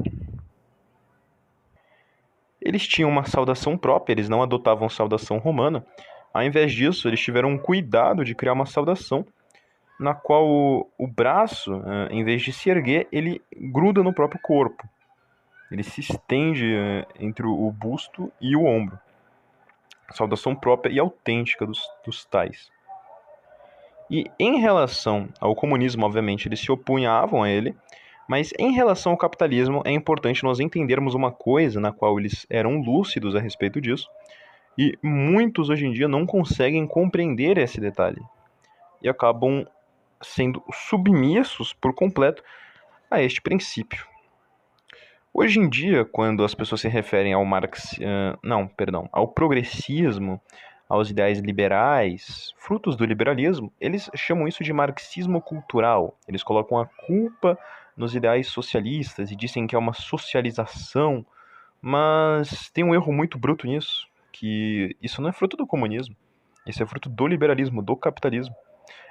[2.61, 5.85] Eles tinham uma saudação própria, eles não adotavam saudação romana.
[6.33, 9.25] Ao invés disso, eles tiveram um cuidado de criar uma saudação
[9.99, 14.39] na qual o, o braço, uh, em vez de se erguer, ele gruda no próprio
[14.41, 14.87] corpo.
[15.69, 18.97] Ele se estende uh, entre o, busto e o ombro.
[20.11, 22.71] Saudação própria e autêntica dos, dos tais.
[24.09, 27.75] E em relação ao comunismo, obviamente, eles se opunhavam a ele,
[28.27, 32.79] mas em relação ao capitalismo, é importante nós entendermos uma coisa na qual eles eram
[32.81, 34.07] lúcidos a respeito disso,
[34.77, 38.21] e muitos hoje em dia não conseguem compreender esse detalhe
[39.01, 39.65] e acabam
[40.21, 42.43] sendo submissos por completo
[43.09, 44.05] a este princípio.
[45.33, 50.41] Hoje em dia, quando as pessoas se referem ao Marx, uh, não, perdão, ao progressismo,
[50.89, 56.17] aos ideais liberais, frutos do liberalismo, eles chamam isso de marxismo cultural.
[56.27, 57.55] Eles colocam a culpa
[57.95, 61.23] nos ideais socialistas e dizem que é uma socialização,
[61.79, 66.15] mas tem um erro muito bruto nisso, que isso não é fruto do comunismo,
[66.65, 68.55] isso é fruto do liberalismo, do capitalismo.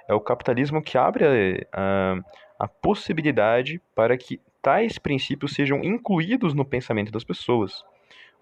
[0.08, 6.54] É o capitalismo que abre a, a, a possibilidade para que tais princípios sejam incluídos
[6.54, 7.84] no pensamento das pessoas.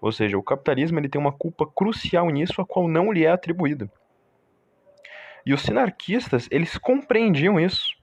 [0.01, 3.31] Ou seja, o capitalismo ele tem uma culpa crucial nisso a qual não lhe é
[3.31, 3.91] atribuída.
[5.45, 7.95] E os sinarquistas, eles compreendiam isso.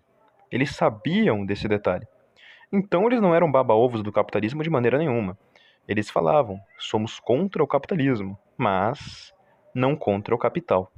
[0.50, 2.06] Eles sabiam desse detalhe.
[2.72, 5.38] Então eles não eram baba-ovos do capitalismo de maneira nenhuma.
[5.86, 9.32] Eles falavam: somos contra o capitalismo, mas
[9.74, 10.90] não contra o capital.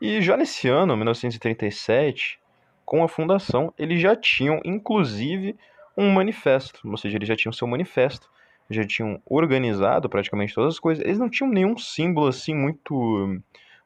[0.00, 2.40] E já nesse ano, 1937,
[2.84, 5.56] com a fundação, eles já tinham inclusive
[5.96, 8.30] um manifesto, ou seja, eles já tinham seu manifesto,
[8.70, 11.04] já tinham organizado praticamente todas as coisas.
[11.04, 13.40] Eles não tinham nenhum símbolo assim muito,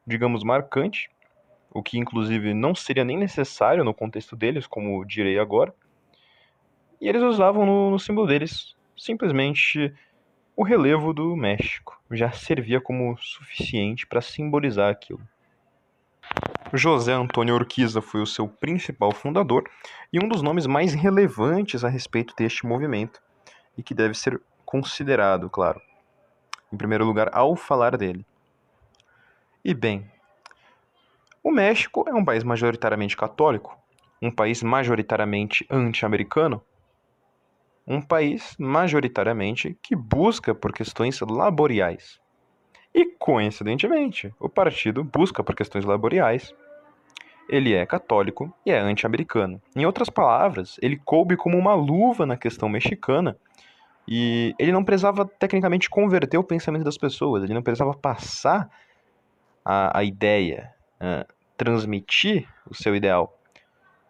[0.05, 1.09] digamos, marcante,
[1.71, 5.73] o que inclusive não seria nem necessário no contexto deles, como direi agora.
[6.99, 9.93] E eles usavam no, no símbolo deles simplesmente
[10.55, 11.99] o relevo do México.
[12.11, 15.21] Já servia como suficiente para simbolizar aquilo.
[16.73, 19.69] José Antônio Urquiza foi o seu principal fundador
[20.11, 23.21] e um dos nomes mais relevantes a respeito deste movimento,
[23.77, 24.41] e que deve ser
[24.73, 25.79] considerado, claro,
[26.71, 28.25] em primeiro lugar, ao falar dele.
[29.63, 30.11] E bem,
[31.43, 33.77] o México é um país majoritariamente católico,
[34.19, 36.59] um país majoritariamente anti-americano,
[37.85, 42.19] um país majoritariamente que busca por questões laboriais.
[42.95, 46.51] E, coincidentemente, o partido busca por questões laboriais.
[47.47, 49.61] Ele é católico e é anti-americano.
[49.75, 53.37] Em outras palavras, ele coube como uma luva na questão mexicana
[54.07, 58.69] e ele não precisava tecnicamente converter o pensamento das pessoas, ele não precisava passar
[59.63, 63.37] a, a ideia, uh, transmitir o seu ideal.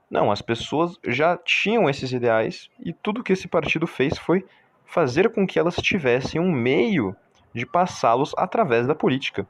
[0.09, 4.45] Não, as pessoas já tinham esses ideais e tudo que esse partido fez foi
[4.85, 7.15] fazer com que elas tivessem um meio
[7.53, 9.47] de passá-los através da política.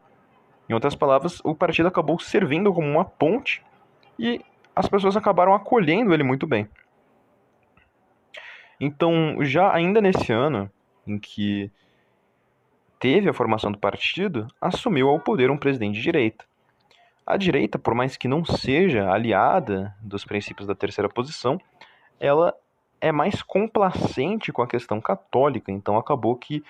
[0.69, 3.61] Em outras palavras, o partido acabou servindo como uma ponte
[4.17, 4.41] e
[4.75, 6.67] as pessoas acabaram acolhendo ele muito bem.
[8.79, 10.69] Então, já ainda nesse ano
[11.05, 11.71] em que
[12.99, 16.45] teve a formação do partido, assumiu ao poder um presidente de direita.
[17.25, 21.59] A direita, por mais que não seja aliada dos princípios da terceira posição,
[22.19, 22.53] ela
[22.99, 26.63] é mais complacente com a questão católica, então acabou que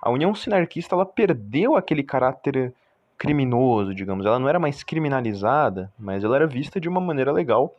[0.00, 2.72] a União Sinarquista ela perdeu aquele caráter
[3.18, 4.24] criminoso, digamos.
[4.24, 7.74] Ela não era mais criminalizada, mas ela era vista de uma maneira legal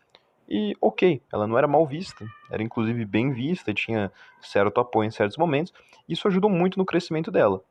[0.47, 5.11] e ok, ela não era mal vista, era inclusive bem vista, tinha certo apoio em
[5.11, 5.73] certos momentos.
[6.07, 7.61] Isso ajudou muito no crescimento dela.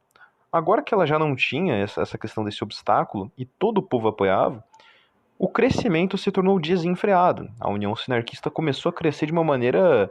[0.53, 4.63] Agora que ela já não tinha essa questão desse obstáculo e todo o povo apoiava,
[5.39, 7.51] o crescimento se tornou desenfreado.
[7.61, 10.11] A União Sinarquista começou a crescer de uma maneira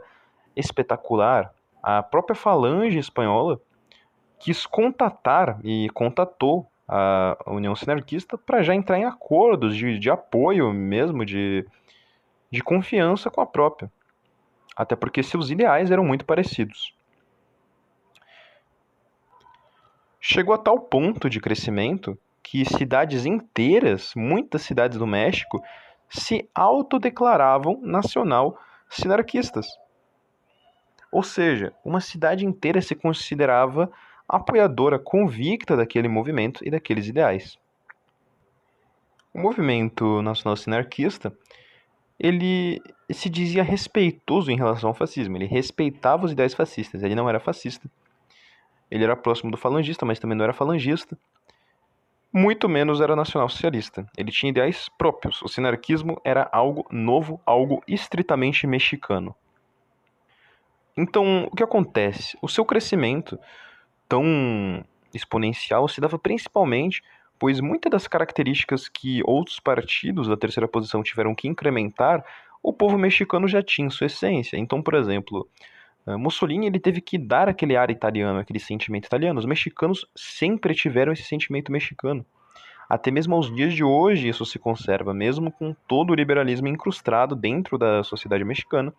[0.54, 1.52] espetacular.
[1.82, 3.60] A própria Falange Espanhola
[4.38, 10.72] quis contatar e contatou a União Sinarquista para já entrar em acordos de, de apoio
[10.72, 11.66] mesmo, de
[12.56, 13.92] de confiança com a própria,
[14.74, 16.96] até porque seus ideais eram muito parecidos.
[20.18, 25.62] Chegou a tal ponto de crescimento que cidades inteiras, muitas cidades do México,
[26.08, 29.66] se autodeclaravam nacional sinarquistas.
[31.12, 33.92] Ou seja, uma cidade inteira se considerava
[34.26, 37.58] apoiadora convicta daquele movimento e daqueles ideais.
[39.34, 41.36] O movimento nacional sinarquista
[42.18, 45.36] ele se dizia respeitoso em relação ao fascismo.
[45.36, 47.02] Ele respeitava os ideais fascistas.
[47.02, 47.88] Ele não era fascista.
[48.90, 51.16] Ele era próximo do falangista, mas também não era falangista.
[52.32, 54.06] Muito menos era nacional-socialista.
[54.16, 55.40] Ele tinha ideais próprios.
[55.42, 59.34] O sinarquismo era algo novo, algo estritamente mexicano.
[60.96, 62.38] Então, o que acontece?
[62.40, 63.38] O seu crescimento
[64.08, 67.02] tão exponencial se dava principalmente
[67.38, 72.24] pois muitas das características que outros partidos da terceira posição tiveram que incrementar,
[72.62, 74.56] o povo mexicano já tinha em sua essência.
[74.56, 75.48] Então, por exemplo,
[76.06, 79.38] eh, Mussolini ele teve que dar aquele ar italiano, aquele sentimento italiano.
[79.38, 82.24] Os mexicanos sempre tiveram esse sentimento mexicano.
[82.88, 87.34] Até mesmo aos dias de hoje isso se conserva, mesmo com todo o liberalismo incrustado
[87.34, 88.92] dentro da sociedade mexicana.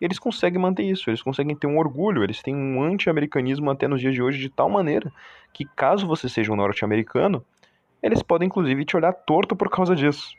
[0.00, 4.00] Eles conseguem manter isso, eles conseguem ter um orgulho, eles têm um anti-americanismo até nos
[4.00, 5.12] dias de hoje de tal maneira
[5.52, 7.44] que caso você seja um norte-americano,
[8.02, 10.36] eles podem inclusive te olhar torto por causa disso.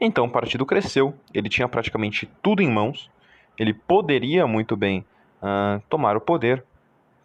[0.00, 3.10] Então o partido cresceu, ele tinha praticamente tudo em mãos,
[3.58, 5.02] Ele poderia muito bem
[5.40, 6.62] uh, tomar o poder,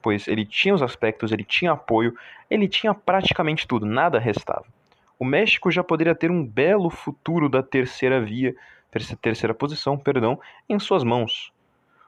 [0.01, 2.15] pois ele tinha os aspectos, ele tinha apoio,
[2.49, 4.65] ele tinha praticamente tudo, nada restava.
[5.19, 8.55] O México já poderia ter um belo futuro da terceira via,
[9.21, 11.51] terceira posição, perdão, em suas mãos.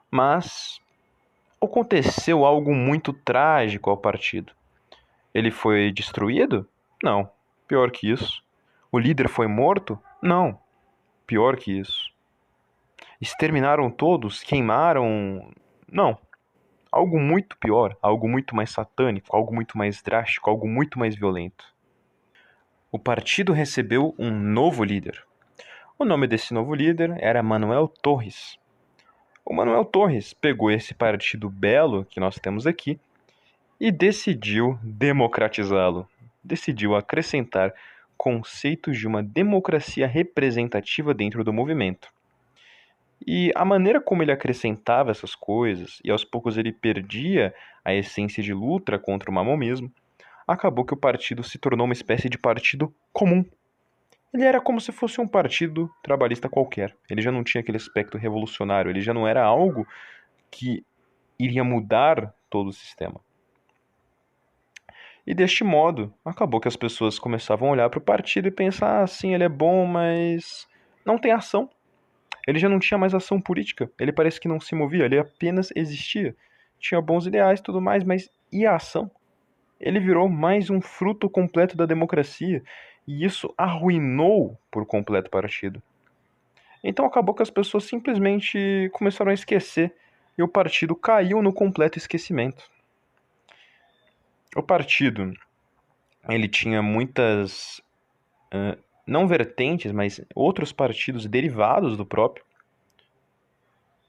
[0.09, 0.80] Mas
[1.61, 4.53] aconteceu algo muito trágico ao partido.
[5.34, 6.67] Ele foi destruído?
[7.03, 7.29] Não.
[7.67, 8.43] Pior que isso.
[8.91, 9.99] O líder foi morto?
[10.21, 10.59] Não.
[11.25, 12.11] Pior que isso.
[13.19, 14.43] Exterminaram todos?
[14.43, 15.51] Queimaram?
[15.91, 16.17] Não.
[16.91, 21.65] Algo muito pior, algo muito mais satânico, algo muito mais drástico, algo muito mais violento.
[22.91, 25.25] O partido recebeu um novo líder.
[25.97, 28.59] O nome desse novo líder era Manuel Torres.
[29.43, 32.99] O Manuel Torres pegou esse partido belo que nós temos aqui
[33.80, 36.07] e decidiu democratizá-lo.
[36.43, 37.74] Decidiu acrescentar
[38.17, 42.09] conceitos de uma democracia representativa dentro do movimento.
[43.26, 47.53] E a maneira como ele acrescentava essas coisas, e aos poucos ele perdia
[47.84, 49.91] a essência de luta contra o mamonismo,
[50.47, 53.45] acabou que o partido se tornou uma espécie de partido comum.
[54.34, 56.95] Ele era como se fosse um partido trabalhista qualquer.
[57.09, 59.88] Ele já não tinha aquele aspecto revolucionário, ele já não era algo
[60.51, 60.84] que
[61.39, 63.21] iria mudar todo o sistema.
[65.26, 69.01] E deste modo, acabou que as pessoas começavam a olhar para o partido e pensar:
[69.01, 70.67] ah, sim, ele é bom, mas
[71.05, 71.69] não tem ação.
[72.45, 75.69] Ele já não tinha mais ação política, ele parece que não se movia, ele apenas
[75.76, 76.36] existia.
[76.78, 79.09] Tinha bons ideais e tudo mais, mas e a ação?
[79.80, 82.61] Ele virou mais um fruto completo da democracia,
[83.07, 85.82] e isso arruinou por completo o partido.
[86.84, 89.93] Então acabou que as pessoas simplesmente começaram a esquecer
[90.38, 92.69] e o partido caiu no completo esquecimento.
[94.56, 95.34] O partido,
[96.30, 97.80] ele tinha muitas,
[98.54, 102.45] uh, não vertentes, mas outros partidos derivados do próprio,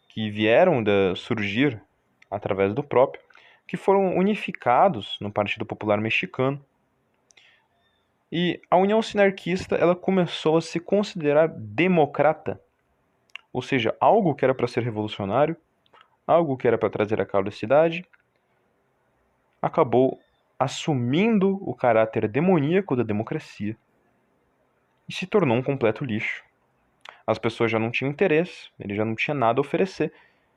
[0.09, 1.83] que vieram da surgir
[2.31, 3.23] através do próprio,
[3.67, 6.63] que foram unificados no Partido Popular Mexicano.
[8.31, 12.61] E a União Sinarquista ela começou a se considerar democrata,
[13.53, 15.57] ou seja, algo que era para ser revolucionário,
[16.27, 18.05] algo que era para trazer a causa da cidade,
[19.63, 20.21] acabou
[20.65, 23.77] assumindo o caráter demoníaco da democracia
[25.07, 26.43] e se tornou um completo lixo.
[27.27, 30.11] As pessoas já não tinham interesse, ele já não tinha nada a oferecer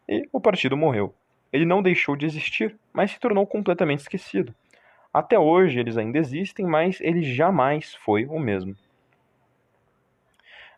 [0.08, 1.14] e o partido morreu.
[1.51, 4.55] Ele não deixou de existir, mas se tornou completamente esquecido.
[5.14, 8.78] Até hoje eles ainda existem, mas ele jamais foi o mesmo.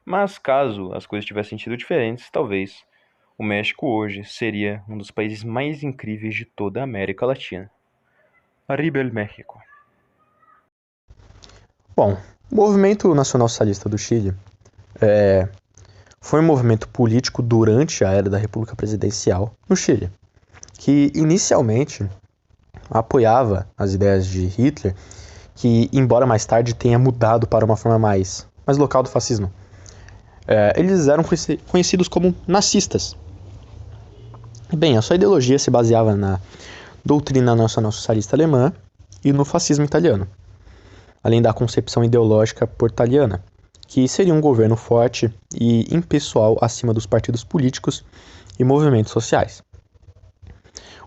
[0.04, 2.84] Mas caso as coisas tivessem sido diferentes, talvez
[3.38, 7.70] o México hoje seria um dos países mais incríveis de toda a América Latina.
[8.70, 9.60] El México.
[11.96, 12.16] Bom,
[12.52, 14.34] o Movimento Nacional Socialista do Chile
[15.02, 15.50] é,
[16.22, 20.12] foi um movimento político durante a era da República Presidencial no Chile,
[20.78, 22.08] que inicialmente
[22.90, 24.96] apoiava as ideias de Hitler,
[25.56, 29.52] que, embora mais tarde tenha mudado para uma forma mais, mais local do fascismo.
[30.48, 31.24] É, eles eram
[31.68, 33.18] conhecidos como nazistas.
[34.72, 36.40] Bem, a sua ideologia se baseava na
[37.04, 38.74] doutrina nacional-socialista alemã
[39.24, 40.28] e no fascismo italiano,
[41.24, 43.44] além da concepção ideológica portaliana,
[43.88, 48.04] que seria um governo forte e impessoal acima dos partidos políticos
[48.60, 49.64] e movimentos sociais.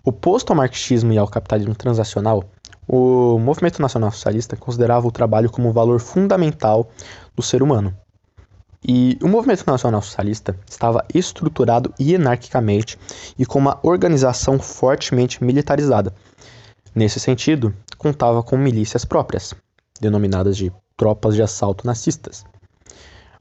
[0.05, 2.45] Oposto ao marxismo e ao capitalismo transacional,
[2.89, 6.91] o movimento nacional socialista considerava o trabalho como um valor fundamental
[7.37, 7.95] do ser humano
[8.85, 12.99] e o movimento nacional socialista estava estruturado hierarquicamente
[13.39, 16.13] e com uma organização fortemente militarizada.
[16.95, 19.55] Nesse sentido, contava com milícias próprias,
[20.01, 22.45] denominadas de tropas de assalto nazistas.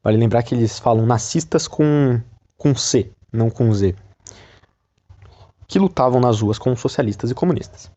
[0.04, 2.22] Vale lembrar que eles falam nazistas com,
[2.58, 3.96] com C, não com Z,
[5.68, 7.92] que lutavam nas ruas com socialistas e comunistas.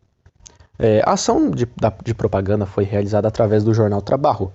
[0.79, 1.69] É, a ação de,
[2.05, 4.53] de propaganda foi realizada através do jornal Trabalho,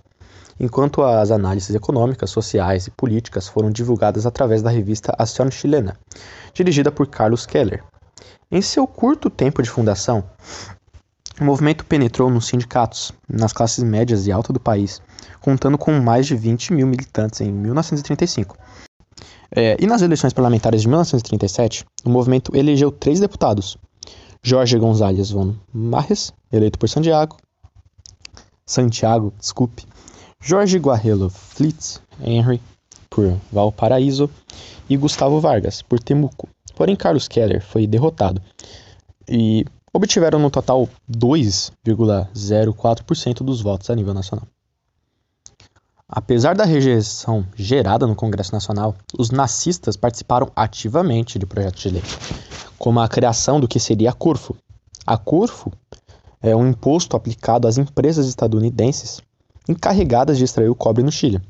[0.59, 5.97] enquanto as análises econômicas, sociais e políticas foram divulgadas através da revista Ação Chilena,
[6.53, 7.83] dirigida por Carlos Keller.
[8.51, 10.23] Em seu curto tempo de fundação,
[11.39, 15.01] o movimento penetrou nos sindicatos, nas classes médias e altas do país,
[15.39, 18.57] contando com mais de 20 mil militantes em 1935.
[19.55, 23.77] É, e nas eleições parlamentares de 1937, o movimento elegeu três deputados:
[24.43, 27.37] Jorge González von Marres, eleito por Santiago,
[28.65, 29.85] Santiago, desculpe,
[30.41, 32.61] Jorge Guarrelo Flitz Henry,
[33.09, 34.29] por Valparaíso,
[34.89, 36.49] e Gustavo Vargas, por Temuco.
[36.75, 38.41] Porém, Carlos Keller foi derrotado
[39.27, 44.47] e obtiveram no total 2,04% dos votos a nível nacional.
[46.07, 52.01] Apesar da rejeição gerada no Congresso Nacional, os nazistas participaram ativamente de projetos de lei,
[52.79, 54.57] como a criação do que seria a Corfo.
[55.05, 55.71] A Corfo
[56.41, 59.21] é um imposto aplicado às empresas estadunidenses
[59.67, 61.41] encarregadas de extrair o cobre no Chile.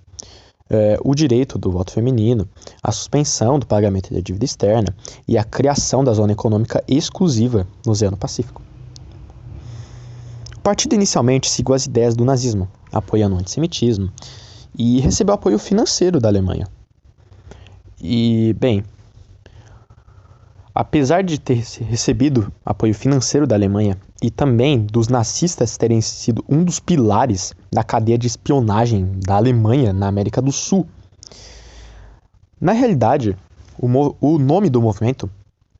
[0.69, 2.47] É, o direito do voto feminino,
[2.83, 4.95] a suspensão do pagamento da dívida externa
[5.27, 8.61] e a criação da zona econômica exclusiva no Oceano Pacífico.
[10.55, 14.11] O partido inicialmente seguiu as ideias do nazismo, apoiando o antissemitismo,
[14.77, 16.67] e recebeu apoio financeiro da Alemanha.
[17.99, 18.83] E, bem,
[20.73, 26.63] apesar de ter recebido apoio financeiro da Alemanha e também dos nazistas terem sido um
[26.63, 30.87] dos pilares da cadeia de espionagem da Alemanha na América do Sul,
[32.59, 33.37] na realidade,
[33.77, 33.87] o,
[34.19, 35.29] o nome do movimento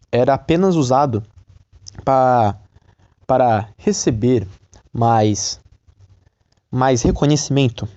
[0.10, 1.22] era apenas usado
[2.06, 2.58] para,
[3.28, 4.48] para receber
[4.94, 5.60] mais,
[6.72, 7.88] mais reconhecimento,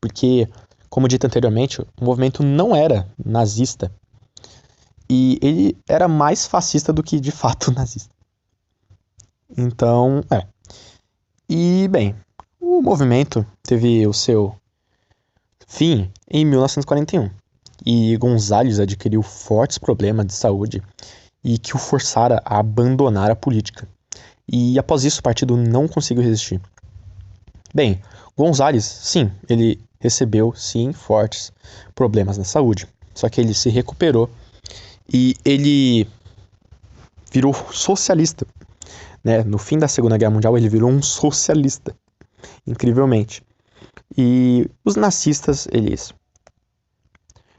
[0.00, 0.48] porque,
[0.90, 3.92] como dito anteriormente, o movimento não era nazista
[5.08, 8.17] e ele era mais fascista do que de fato nazista.
[9.56, 10.46] Então, é.
[11.48, 12.14] E, bem,
[12.60, 14.54] o movimento teve o seu
[15.66, 17.30] fim em 1941
[17.84, 20.82] e Gonzalez adquiriu fortes problemas de saúde
[21.42, 23.88] e que o forçara a abandonar a política.
[24.46, 26.60] E após isso, o partido não conseguiu resistir.
[27.74, 28.00] Bem,
[28.36, 31.52] Gonzalez, sim, ele recebeu sim fortes
[31.94, 34.30] problemas na saúde, só que ele se recuperou
[35.12, 36.08] e ele
[37.30, 38.46] virou socialista.
[39.28, 39.44] Né?
[39.44, 41.94] No fim da Segunda Guerra Mundial, ele virou um socialista,
[42.66, 43.42] incrivelmente.
[44.16, 46.14] E os nazistas, eles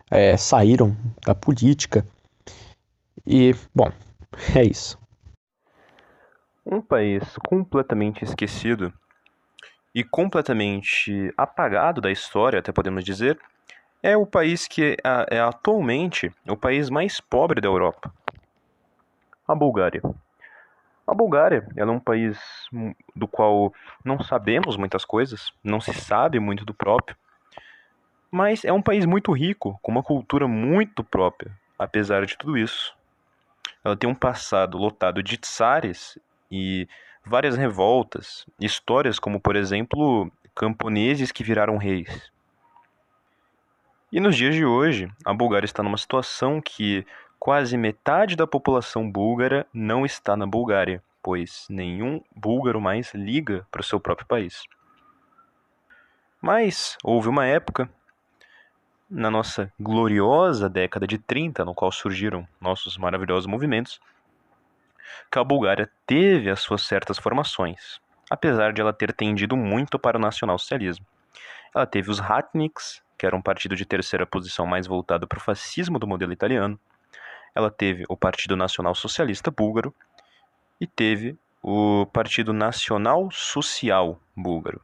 [0.09, 2.03] é, saíram da política.
[3.23, 3.91] E, bom,
[4.57, 4.97] é isso.
[6.65, 8.91] Um país completamente esquecido
[9.93, 13.39] e completamente apagado da história, até podemos dizer,
[14.01, 18.11] é o país que é, é atualmente o país mais pobre da Europa,
[19.47, 20.01] a Bulgária.
[21.09, 22.39] A Bulgária é um país
[23.15, 23.73] do qual
[24.05, 27.17] não sabemos muitas coisas, não se sabe muito do próprio,
[28.29, 32.95] mas é um país muito rico, com uma cultura muito própria, apesar de tudo isso.
[33.83, 36.19] Ela tem um passado lotado de tsares
[36.51, 36.87] e
[37.25, 42.31] várias revoltas, histórias como, por exemplo, camponeses que viraram reis.
[44.11, 47.03] E nos dias de hoje, a Bulgária está numa situação que
[47.39, 53.81] quase metade da população búlgara não está na Bulgária, pois nenhum búlgaro mais liga para
[53.81, 54.63] o seu próprio país.
[56.41, 57.89] Mas houve uma época,
[59.09, 63.99] na nossa gloriosa década de 30, no qual surgiram nossos maravilhosos movimentos,
[65.31, 70.17] que a Bulgária teve as suas certas formações, apesar de ela ter tendido muito para
[70.17, 71.05] o nacionalsocialismo.
[71.73, 75.41] Ela teve os Ratniks, que era um partido de terceira posição mais voltado para o
[75.41, 76.79] fascismo do modelo italiano.
[77.53, 79.93] Ela teve o Partido Nacional Socialista Búlgaro
[80.79, 84.81] e teve o Partido Nacional Social Búlgaro.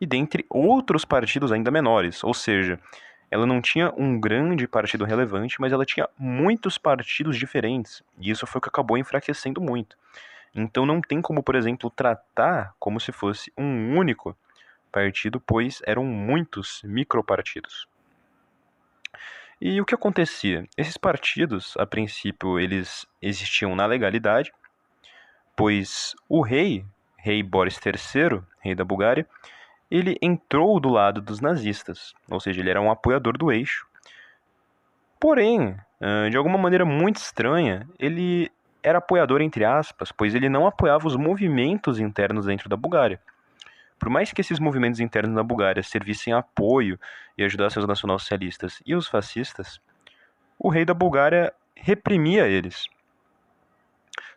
[0.00, 2.78] E dentre outros partidos ainda menores, ou seja,
[3.30, 8.46] ela não tinha um grande partido relevante, mas ela tinha muitos partidos diferentes, e isso
[8.46, 9.96] foi o que acabou enfraquecendo muito.
[10.54, 14.36] Então não tem como, por exemplo, tratar como se fosse um único
[14.92, 17.86] partido, pois eram muitos micropartidos.
[19.60, 20.66] E o que acontecia?
[20.76, 24.52] Esses partidos, a princípio, eles existiam na legalidade,
[25.56, 26.84] pois o rei,
[27.16, 29.26] rei Boris III, rei da Bulgária,
[29.90, 33.86] ele entrou do lado dos nazistas, ou seja, ele era um apoiador do eixo.
[35.18, 35.74] Porém,
[36.30, 38.50] de alguma maneira muito estranha, ele
[38.82, 43.18] era apoiador entre aspas, pois ele não apoiava os movimentos internos dentro da Bulgária.
[43.98, 46.98] Por mais que esses movimentos internos na Bulgária servissem apoio
[47.36, 49.80] e ajudassem os nacionalsocialistas e os fascistas,
[50.58, 52.86] o rei da Bulgária reprimia eles.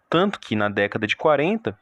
[0.10, 1.78] Tanto que na década de 40,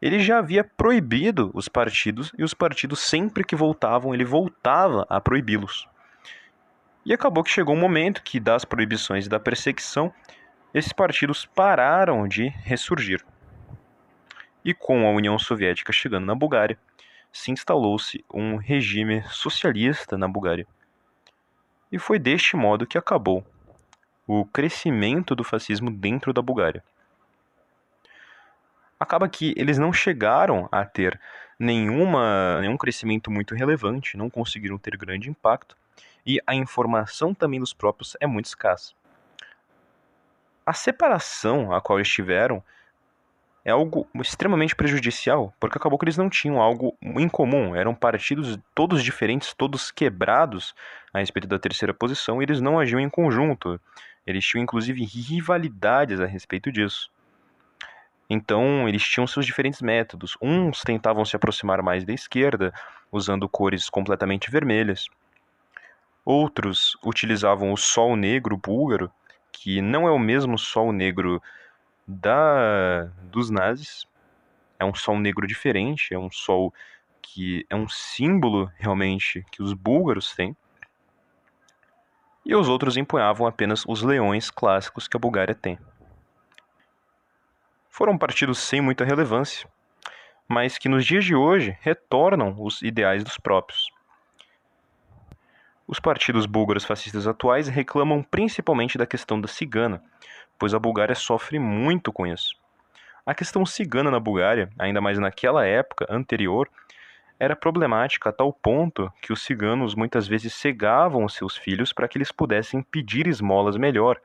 [0.00, 5.20] ele já havia proibido os partidos e os partidos sempre que voltavam, ele voltava a
[5.20, 5.88] proibi-los.
[7.04, 10.12] E acabou que chegou um momento que das proibições e da perseguição,
[10.74, 13.24] esses partidos pararam de ressurgir.
[14.64, 16.78] E com a União Soviética chegando na Bulgária,
[17.32, 20.66] se instalou-se um regime socialista na Bulgária.
[21.90, 23.44] E foi deste modo que acabou
[24.26, 26.82] o crescimento do fascismo dentro da Bulgária.
[28.98, 31.20] Acaba que eles não chegaram a ter
[31.58, 35.76] nenhuma, nenhum crescimento muito relevante, não conseguiram ter grande impacto,
[36.24, 38.92] e a informação também dos próprios é muito escassa.
[40.64, 42.62] A separação a qual eles tiveram
[43.66, 48.56] é algo extremamente prejudicial, porque acabou que eles não tinham algo em comum, eram partidos
[48.72, 50.72] todos diferentes, todos quebrados
[51.12, 53.80] a respeito da terceira posição, e eles não agiam em conjunto.
[54.24, 57.10] Eles tinham inclusive rivalidades a respeito disso.
[58.30, 60.38] Então, eles tinham seus diferentes métodos.
[60.40, 62.72] Uns tentavam se aproximar mais da esquerda,
[63.10, 65.08] usando cores completamente vermelhas.
[66.24, 69.10] Outros utilizavam o sol negro búlgaro,
[69.50, 71.42] que não é o mesmo sol negro
[72.06, 74.06] da dos nazis.
[74.78, 76.72] É um sol negro diferente, é um sol
[77.22, 80.56] que é um símbolo realmente que os búlgaros têm.
[82.44, 85.78] E os outros empunhavam apenas os leões clássicos que a Bulgária tem.
[87.88, 89.68] Foram partidos sem muita relevância,
[90.46, 93.90] mas que nos dias de hoje retornam os ideais dos próprios.
[95.88, 100.02] Os partidos búlgaros fascistas atuais reclamam principalmente da questão da cigana,
[100.58, 102.56] pois a Bulgária sofre muito com isso.
[103.24, 106.68] A questão cigana na Bulgária, ainda mais naquela época anterior,
[107.38, 112.08] era problemática a tal ponto que os ciganos muitas vezes cegavam os seus filhos para
[112.08, 114.20] que eles pudessem pedir esmolas melhor,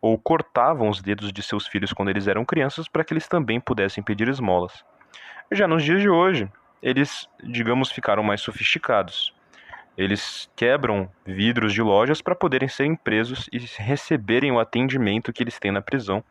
[0.00, 3.60] ou cortavam os dedos de seus filhos quando eles eram crianças para que eles também
[3.60, 4.84] pudessem pedir esmolas.
[5.50, 6.50] Já nos dias de hoje,
[6.82, 9.33] eles, digamos, ficaram mais sofisticados.
[9.96, 15.58] Eles quebram vidros de lojas para poderem serem presos e receberem o atendimento que eles
[15.58, 16.22] têm na prisão,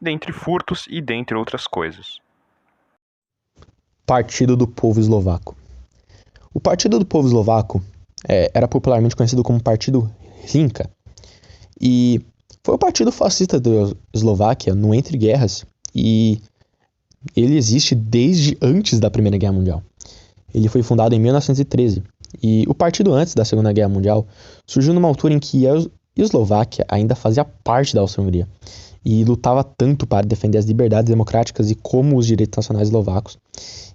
[0.00, 2.18] dentre furtos e dentre outras coisas.
[4.06, 5.56] Partido do Povo Eslovaco.
[6.54, 7.82] O Partido do Povo Eslovaco
[8.26, 10.10] é, era popularmente conhecido como Partido
[10.42, 10.90] Rinka
[11.80, 12.20] e
[12.64, 13.70] foi o partido fascista da
[14.12, 15.64] Eslováquia no entre guerras
[15.94, 16.40] e
[17.36, 19.82] ele existe desde antes da Primeira Guerra Mundial.
[20.52, 22.02] Ele foi fundado em 1913
[22.42, 24.26] e o partido antes da Segunda Guerra Mundial
[24.66, 25.72] surgiu numa altura em que a
[26.16, 28.48] Eslováquia ainda fazia parte da Áustria-Hungria
[29.04, 33.38] e lutava tanto para defender as liberdades democráticas e como os direitos nacionais eslovacos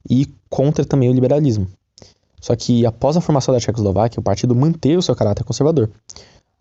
[0.10, 1.68] e contra também o liberalismo.
[2.42, 5.90] Só que após a formação da Tchecoslováquia, o partido manteve o seu caráter conservador,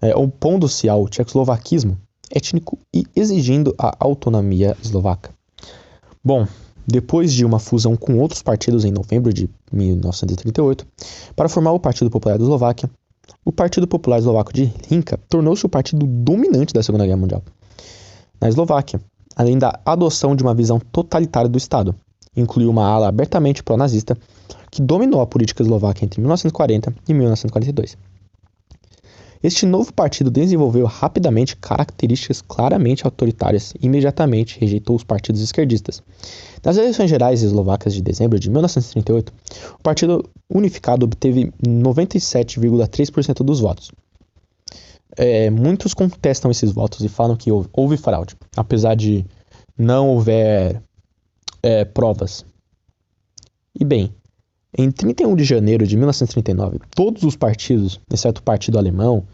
[0.01, 1.99] é, opondo-se ao tchecoslovaquismo
[2.31, 5.31] étnico e exigindo a autonomia eslovaca.
[6.23, 6.47] Bom,
[6.87, 10.87] depois de uma fusão com outros partidos em novembro de 1938,
[11.35, 12.91] para formar o Partido Popular da Eslováquia,
[13.45, 17.43] o Partido Popular Eslovaco de Rinka tornou-se o partido dominante da Segunda Guerra Mundial.
[18.41, 19.01] Na Eslováquia,
[19.37, 21.95] além da adoção de uma visão totalitária do Estado,
[22.37, 24.17] incluiu uma ala abertamente pró-nazista
[24.71, 27.97] que dominou a política eslovaca entre 1940 e 1942.
[29.45, 36.03] Este novo partido desenvolveu rapidamente características claramente autoritárias e imediatamente rejeitou os partidos esquerdistas.
[36.65, 39.35] Nas eleições gerais eslovacas de dezembro de 1938,
[39.79, 43.93] o Partido Unificado obteve 97,3% dos votos.
[45.15, 49.27] É, muitos contestam esses votos e falam que houve fraude, apesar de
[49.77, 50.83] não houver
[51.63, 52.47] é, provas.
[53.79, 54.11] E bem,
[54.77, 59.25] em 31 de janeiro de 1939, todos os partidos, exceto o Partido Alemão,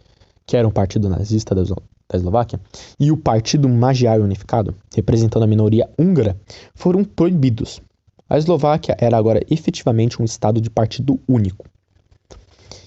[0.51, 2.61] que era um partido nazista da, da Eslováquia,
[2.99, 6.37] e o Partido Magyar Unificado, representando a minoria húngara,
[6.75, 7.81] foram proibidos.
[8.29, 11.67] A Eslováquia era agora efetivamente um estado de partido único.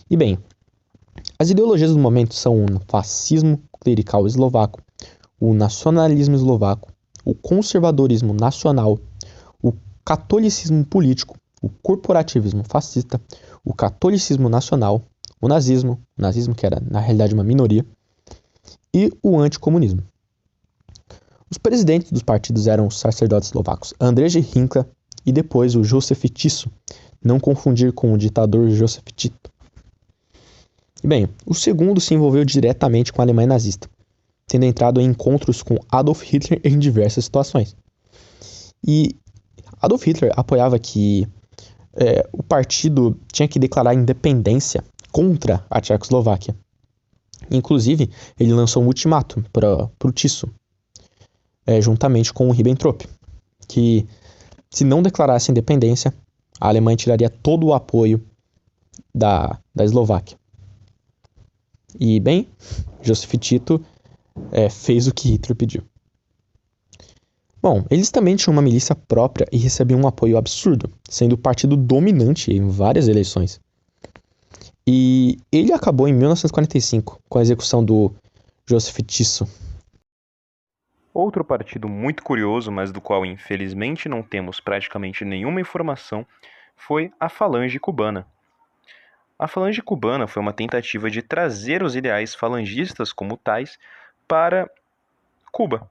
[0.09, 0.37] E bem,
[1.39, 4.81] as ideologias do momento são o fascismo clerical eslovaco,
[5.39, 6.91] o nacionalismo eslovaco,
[7.23, 8.99] o conservadorismo nacional,
[9.63, 9.71] o
[10.03, 13.21] catolicismo político, o corporativismo fascista,
[13.63, 15.01] o catolicismo nacional,
[15.43, 17.85] o nazismo, o nazismo que era na realidade uma minoria,
[18.93, 20.01] e o anticomunismo.
[21.51, 24.87] Os presidentes dos partidos eram os sacerdotes eslovacos Andrzej Hinkla
[25.25, 26.71] e depois o Josef Tiso,
[27.21, 29.51] não confundir com o ditador Josef Tito.
[31.03, 33.89] E bem, o segundo se envolveu diretamente com a Alemanha nazista,
[34.47, 37.75] tendo entrado em encontros com Adolf Hitler em diversas situações.
[38.81, 39.13] E
[39.81, 41.27] Adolf Hitler apoiava que
[41.95, 44.81] é, o partido tinha que declarar independência
[45.13, 46.53] contra a Tchecoslováquia.
[47.49, 48.09] Inclusive,
[48.39, 50.53] ele lançou um ultimato para o Tiso,
[51.65, 53.03] é, juntamente com o Ribbentrop,
[53.67, 54.05] que
[54.69, 56.13] se não declarasse independência,
[56.59, 58.21] a Alemanha tiraria todo o apoio
[59.13, 60.37] da, da Eslováquia.
[61.99, 62.47] E, bem,
[63.03, 63.85] Joseph Tito
[64.51, 65.83] é, fez o que Hitler pediu.
[67.61, 71.77] Bom, eles também tinham uma milícia própria e recebiam um apoio absurdo, sendo o partido
[71.77, 73.61] dominante em várias eleições.
[74.87, 78.13] E ele acabou em 1945 com a execução do
[78.67, 79.47] Joseph Tiso.
[81.13, 86.25] Outro partido muito curioso, mas do qual infelizmente não temos praticamente nenhuma informação,
[86.75, 88.27] foi a Falange Cubana.
[89.37, 93.77] A Falange Cubana foi uma tentativa de trazer os ideais falangistas como tais
[94.27, 94.69] para
[95.51, 95.89] Cuba,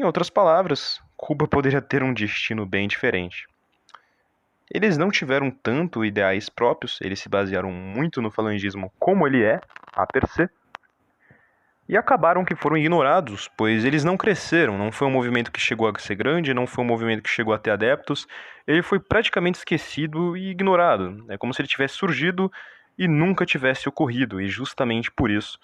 [0.00, 3.46] em outras palavras, Cuba poderia ter um destino bem diferente.
[4.72, 9.60] Eles não tiveram tanto ideais próprios, eles se basearam muito no falangismo como ele é,
[9.92, 10.48] a per se,
[11.88, 15.88] e acabaram que foram ignorados, pois eles não cresceram, não foi um movimento que chegou
[15.88, 18.28] a ser grande, não foi um movimento que chegou a ter adeptos,
[18.64, 21.24] ele foi praticamente esquecido e ignorado.
[21.28, 22.50] É como se ele tivesse surgido
[22.96, 25.58] e nunca tivesse ocorrido, e justamente por isso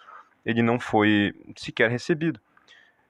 [0.44, 2.40] ele não foi sequer recebido.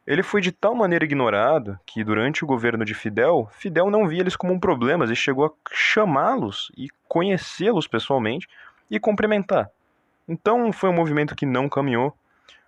[0.07, 4.21] Ele foi de tal maneira ignorado que, durante o governo de Fidel, Fidel não via
[4.21, 8.47] eles como um problema e chegou a chamá-los e conhecê-los pessoalmente
[8.89, 9.69] e cumprimentar.
[10.29, 12.17] Então, foi um movimento que não caminhou,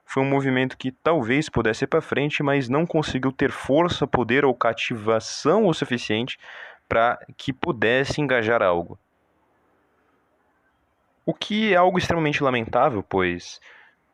[0.05, 4.45] foi um movimento que talvez pudesse ir para frente, mas não conseguiu ter força, poder
[4.45, 6.39] ou cativação o suficiente
[6.89, 8.99] para que pudesse engajar algo.
[11.25, 13.61] O que é algo extremamente lamentável, pois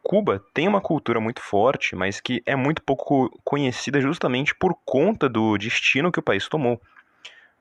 [0.05, 5.31] Cuba tem uma cultura muito forte, mas que é muito pouco conhecida justamente por conta
[5.31, 6.79] do destino que o país tomou.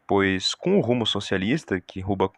[0.05, 2.29] Pois com o rumo socialista que Cuba,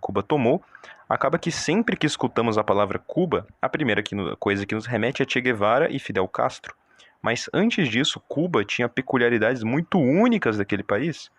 [0.00, 0.60] Cuba, tomou,
[1.08, 5.22] acaba que sempre que escutamos a palavra Cuba, a primeira que, coisa que nos remete
[5.22, 6.74] é Che Guevara e Fidel Castro.
[7.22, 11.30] Mas antes disso, Cuba tinha peculiaridades muito únicas daquele país.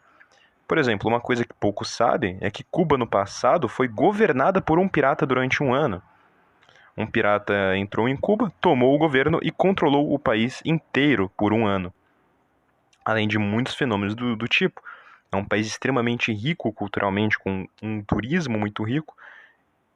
[0.66, 4.80] Por exemplo, uma coisa que poucos sabem é que Cuba no passado foi governada por
[4.80, 6.02] um pirata durante um ano
[6.96, 11.66] um pirata entrou em Cuba, tomou o governo e controlou o país inteiro por um
[11.66, 11.92] ano.
[13.04, 14.82] Além de muitos fenômenos do, do tipo.
[15.32, 19.16] É um país extremamente rico culturalmente, com um turismo muito rico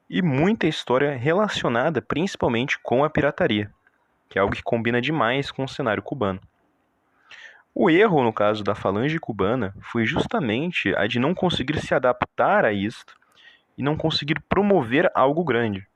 [0.09, 3.71] e muita história relacionada principalmente com a pirataria,
[4.27, 6.41] que é algo que combina demais com o cenário cubano.
[7.75, 12.65] O erro, no caso da falange cubana, foi justamente a de não conseguir se adaptar
[12.65, 13.15] a isto
[13.77, 15.87] e não conseguir promover algo grande.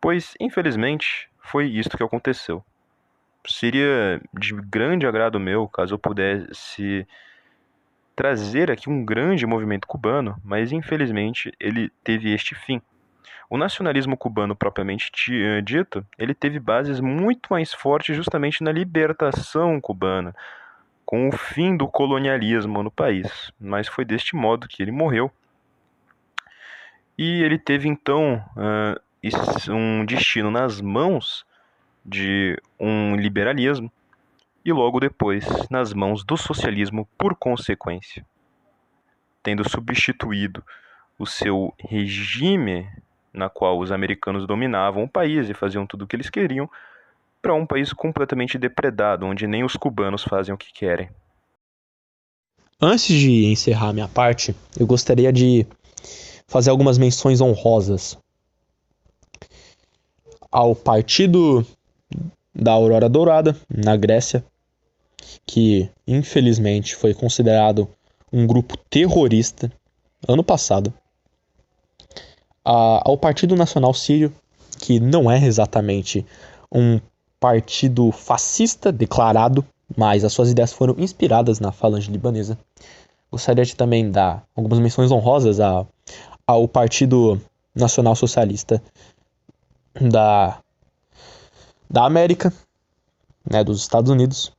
[0.00, 2.64] Pois, infelizmente, foi isto que aconteceu.
[3.46, 7.06] Seria de grande agrado meu caso eu pudesse
[8.14, 12.82] trazer aqui um grande movimento cubano, mas infelizmente ele teve este fim.
[13.48, 19.80] O nacionalismo cubano propriamente eh, dito, ele teve bases muito mais fortes justamente na libertação
[19.80, 20.34] cubana,
[21.06, 23.52] com o fim do colonialismo no país.
[23.58, 25.30] Mas foi deste modo que ele morreu.
[27.16, 29.00] E ele teve então uh,
[29.68, 31.44] um destino nas mãos
[32.04, 33.90] de um liberalismo
[34.64, 38.24] e logo depois nas mãos do socialismo por consequência,
[39.42, 40.62] tendo substituído
[41.18, 42.88] o seu regime
[43.32, 46.68] na qual os americanos dominavam o país e faziam tudo o que eles queriam,
[47.40, 51.08] para um país completamente depredado, onde nem os cubanos fazem o que querem.
[52.80, 55.66] Antes de encerrar minha parte, eu gostaria de
[56.46, 58.18] fazer algumas menções honrosas
[60.50, 61.66] ao Partido
[62.54, 64.44] da Aurora Dourada, na Grécia,
[65.46, 67.88] que infelizmente foi considerado
[68.32, 69.70] um grupo terrorista
[70.26, 70.92] ano passado,
[72.64, 74.32] ao Partido Nacional Sírio,
[74.78, 76.26] que não é exatamente
[76.70, 77.00] um
[77.40, 79.64] partido fascista declarado,
[79.96, 82.58] mas as suas ideias foram inspiradas na falange libanesa.
[83.30, 87.40] Gostaria de também dar algumas menções honrosas ao Partido
[87.74, 88.82] Nacional Socialista
[90.00, 90.60] da,
[91.88, 92.52] da América,
[93.50, 94.52] né, dos Estados Unidos.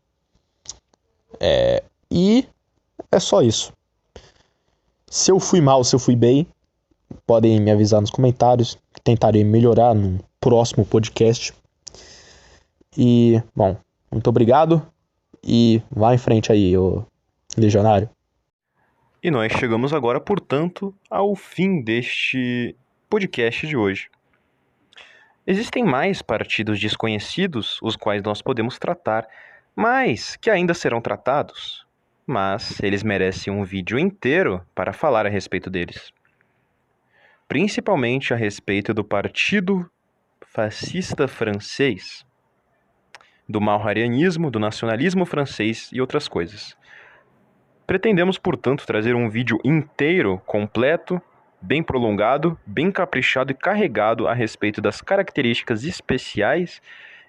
[1.40, 2.48] É, e
[3.12, 3.74] é só isso.
[5.08, 6.48] Se eu fui mal, se eu fui bem,
[7.26, 8.78] podem me avisar nos comentários.
[9.04, 11.54] Tentarei melhorar no próximo podcast.
[12.98, 13.78] E, bom,
[14.12, 14.86] muito obrigado.
[15.44, 17.04] E vá em frente aí, ô
[17.58, 18.10] legionário.
[19.22, 22.76] E nós chegamos agora, portanto, ao fim deste
[23.10, 24.10] podcast de hoje.
[25.48, 29.28] Existem mais partidos desconhecidos, os quais nós podemos tratar,
[29.76, 31.86] mas que ainda serão tratados.
[32.26, 36.14] Mas eles merecem um vídeo inteiro para falar a respeito deles.
[37.48, 39.90] Principalmente a respeito do Partido
[40.46, 42.24] Fascista Francês,
[43.48, 46.78] do malharianismo, do nacionalismo francês e outras coisas.
[47.88, 51.20] Pretendemos, portanto, trazer um vídeo inteiro, completo,
[51.62, 56.82] bem prolongado, bem caprichado e carregado a respeito das características especiais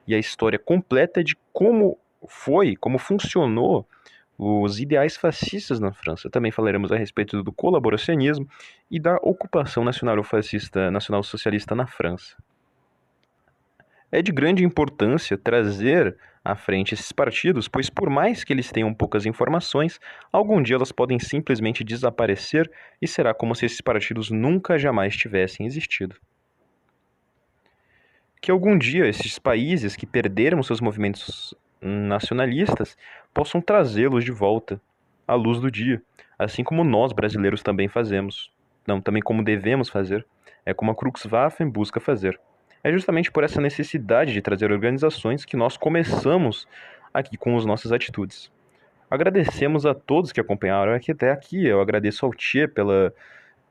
[0.07, 3.87] e a história completa de como foi, como funcionou
[4.39, 6.31] os ideais fascistas na França.
[6.31, 8.49] Também falaremos a respeito do colaboracionismo
[8.91, 12.37] e da ocupação nacional fascista, nacional socialista na França.
[14.11, 18.93] É de grande importância trazer à frente esses partidos, pois por mais que eles tenham
[18.95, 20.01] poucas informações,
[20.32, 22.70] algum dia elas podem simplesmente desaparecer
[23.01, 26.16] e será como se esses partidos nunca jamais tivessem existido.
[28.41, 32.97] Que algum dia esses países que perderam seus movimentos nacionalistas
[33.34, 34.80] possam trazê-los de volta
[35.28, 36.03] à luz do dia,
[36.38, 38.51] assim como nós brasileiros também fazemos,
[38.86, 40.26] não, também como devemos fazer,
[40.64, 42.41] é como a Cruxwaffen busca fazer.
[42.83, 46.66] É justamente por essa necessidade de trazer organizações que nós começamos
[47.12, 48.51] aqui com as nossas atitudes.
[49.11, 51.66] Agradecemos a todos que acompanharam aqui até aqui.
[51.66, 53.12] Eu agradeço ao Tia pela,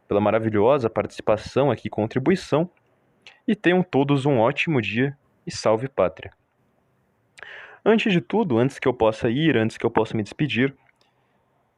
[0.07, 2.70] pela maravilhosa participação aqui e contribuição.
[3.47, 6.32] E tenham todos um ótimo dia e salve pátria.
[7.84, 10.76] Antes de tudo, antes que eu possa ir, antes que eu possa me despedir,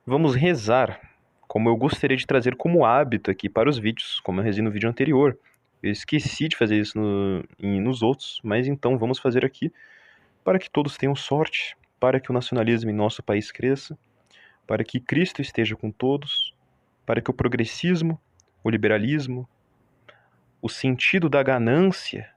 [0.05, 0.99] vamos rezar,
[1.47, 4.71] como eu gostaria de trazer como hábito aqui para os vídeos, como eu rezei no
[4.71, 5.37] vídeo anterior.
[5.81, 9.71] Eu esqueci de fazer isso no, em, nos outros, mas então vamos fazer aqui
[10.43, 13.97] para que todos tenham sorte, para que o nacionalismo em nosso país cresça,
[14.67, 16.53] para que Cristo esteja com todos,
[17.05, 18.19] para que o progressismo,
[18.63, 19.49] o liberalismo,
[20.61, 22.29] o sentido da ganância,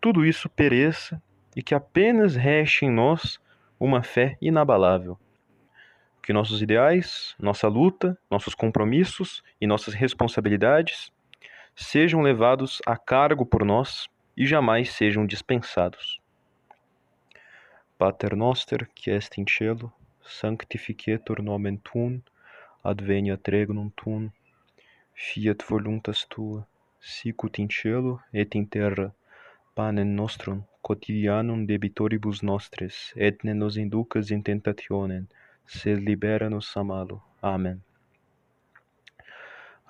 [0.00, 1.22] tudo isso pereça
[1.54, 3.40] e que apenas reste em nós
[3.78, 5.18] uma fé inabalável.
[6.22, 11.12] Que nossos ideais, nossa luta, nossos compromissos e nossas responsabilidades
[11.78, 16.20] sejam levados a cargo por nós e jamais sejam dispensados.
[17.96, 22.20] Pater noster, qui est in cielo, sanctificetur nomen tuum,
[22.82, 24.30] adveniat regnum tuum,
[25.14, 26.66] fiat voluntas tua,
[27.00, 29.14] sicut in cielo et in terra.
[29.74, 35.28] Panem nostrum quotidianum debitoribus nostres, et ne nos inducas in tentationem,
[35.64, 37.22] sed libera nos a malo.
[37.40, 37.87] Amen.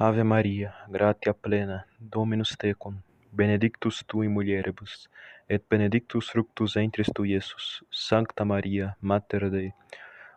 [0.00, 3.00] Ave Maria, gratia plena, Dominus tecum,
[3.32, 5.08] benedictus tu in mulieribus,
[5.48, 7.82] et benedictus fructus ventris tui, Iesus.
[7.90, 9.72] Sancta Maria, Mater Dei,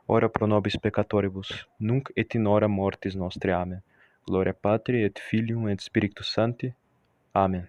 [0.08, 3.54] ora pro nobis peccatoribus, nunc et in hora mortis nostre.
[3.54, 3.84] Amen.
[4.26, 6.74] Gloria Patri et Filium et Spiritus Sancti.
[7.34, 7.68] Amen.